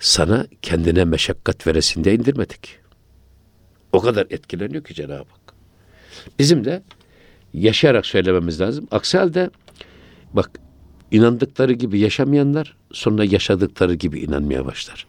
sana 0.00 0.46
kendine 0.62 1.04
meşakkat 1.04 1.66
veresin 1.66 2.04
diye 2.04 2.14
indirmedik. 2.14 2.78
O 3.92 4.00
kadar 4.00 4.26
etkileniyor 4.30 4.84
ki 4.84 4.94
Cenab-ı 4.94 5.14
Hak. 5.14 5.54
Bizim 6.38 6.64
de 6.64 6.82
yaşayarak 7.54 8.06
söylememiz 8.06 8.60
lazım. 8.60 8.88
Aksi 8.90 9.18
halde 9.18 9.50
bak 10.32 10.50
inandıkları 11.10 11.72
gibi 11.72 11.98
yaşamayanlar 11.98 12.76
sonra 12.92 13.24
yaşadıkları 13.24 13.94
gibi 13.94 14.20
inanmaya 14.20 14.66
başlar. 14.66 15.06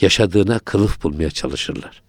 Yaşadığına 0.00 0.58
kılıf 0.58 1.02
bulmaya 1.02 1.30
çalışırlar. 1.30 2.02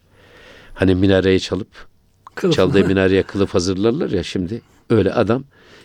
Hani 0.73 0.95
minareyi 0.95 1.39
çalıp 1.39 1.87
Kılıf. 2.35 2.55
çaldığı 2.55 2.85
minareye 2.85 3.23
kılıf 3.23 3.53
hazırlarlar 3.53 4.09
ya 4.09 4.23
şimdi. 4.23 4.61
Öyle 4.89 5.13
adam 5.13 5.43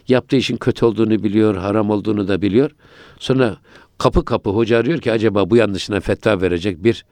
yaptığı 0.09 0.37
işin 0.37 0.57
kötü 0.57 0.85
olduğunu 0.85 1.23
biliyor, 1.23 1.57
haram 1.57 1.91
olduğunu 1.91 2.29
da 2.29 2.43
biliyor. 2.43 2.71
Sonra 3.19 3.57
kapı 3.99 4.25
kapı 4.25 4.51
hoca 4.51 4.79
arıyor 4.79 4.99
ki 4.99 5.13
acaba 5.13 5.51
bu 5.51 5.57
yanlışına 5.57 6.01
fetva 6.01 6.41
verecek 6.41 6.85
bir 6.85 7.05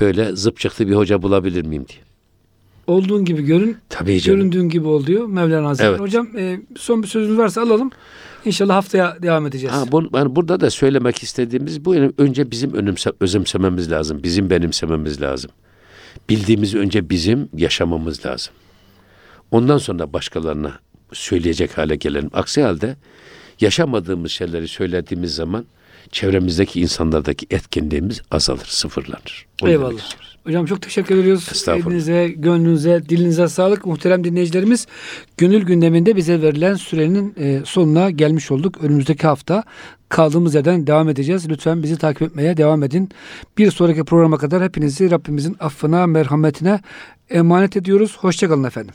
böyle 0.00 0.36
zıp 0.36 0.58
çıktı 0.58 0.88
bir 0.88 0.94
hoca 0.94 1.22
bulabilir 1.22 1.64
miyim 1.64 1.86
diye. 1.88 1.98
Olduğun 2.86 3.24
gibi 3.24 3.42
görün. 3.42 3.76
Tabii 3.88 4.20
canım. 4.20 4.38
Göründüğün 4.38 4.68
gibi 4.68 4.88
ol 4.88 5.06
diyor 5.06 5.26
Mevlana 5.26 5.68
Hazretleri. 5.68 5.90
Evet. 5.90 6.00
Hocam 6.00 6.28
e, 6.36 6.60
son 6.76 7.02
bir 7.02 7.08
sözünüz 7.08 7.38
varsa 7.38 7.62
alalım. 7.62 7.90
İnşallah 8.44 8.74
haftaya 8.74 9.16
devam 9.22 9.46
edeceğiz. 9.46 9.76
Ha, 9.76 9.84
bu, 9.92 10.08
yani 10.14 10.36
burada 10.36 10.60
da 10.60 10.70
söylemek 10.70 11.22
istediğimiz 11.22 11.84
bu 11.84 11.94
önce 12.18 12.50
bizim 12.50 12.74
önümse, 12.74 13.12
özümsememiz 13.20 13.90
lazım. 13.90 14.22
Bizim 14.22 14.50
benimsememiz 14.50 15.20
lazım. 15.20 15.50
Bildiğimizi 16.28 16.78
önce 16.78 17.10
bizim 17.10 17.48
yaşamamız 17.56 18.26
lazım. 18.26 18.54
Ondan 19.52 19.78
sonra 19.78 20.12
başkalarına 20.12 20.78
söyleyecek 21.12 21.78
hale 21.78 21.96
gelelim. 21.96 22.30
Aksi 22.32 22.62
halde 22.62 22.96
yaşamadığımız 23.60 24.30
şeyleri 24.30 24.68
söylediğimiz 24.68 25.34
zaman 25.34 25.66
çevremizdeki 26.10 26.80
insanlardaki 26.80 27.46
etkinliğimiz 27.50 28.22
azalır, 28.30 28.66
sıfırlanır. 28.66 29.46
Onu 29.62 29.70
Eyvallah. 29.70 30.00
Hocam 30.44 30.66
çok 30.66 30.82
teşekkür 30.82 31.18
ediyoruz. 31.18 31.68
Elinize, 31.68 32.28
gönlünüze, 32.28 33.08
dilinize 33.08 33.48
sağlık. 33.48 33.86
Muhterem 33.86 34.24
dinleyicilerimiz 34.24 34.86
gönül 35.38 35.62
gündeminde 35.62 36.16
bize 36.16 36.42
verilen 36.42 36.74
sürenin 36.74 37.34
e, 37.38 37.60
sonuna 37.64 38.10
gelmiş 38.10 38.50
olduk. 38.50 38.78
Önümüzdeki 38.82 39.26
hafta 39.26 39.64
kaldığımız 40.08 40.54
yerden 40.54 40.86
devam 40.86 41.08
edeceğiz. 41.08 41.48
Lütfen 41.48 41.82
bizi 41.82 41.98
takip 41.98 42.22
etmeye 42.22 42.56
devam 42.56 42.82
edin. 42.82 43.08
Bir 43.58 43.70
sonraki 43.70 44.04
programa 44.04 44.38
kadar 44.38 44.62
hepinizi 44.62 45.10
Rabbimizin 45.10 45.56
affına, 45.60 46.06
merhametine 46.06 46.80
emanet 47.30 47.76
ediyoruz. 47.76 48.16
Hoşçakalın 48.20 48.64
efendim. 48.64 48.94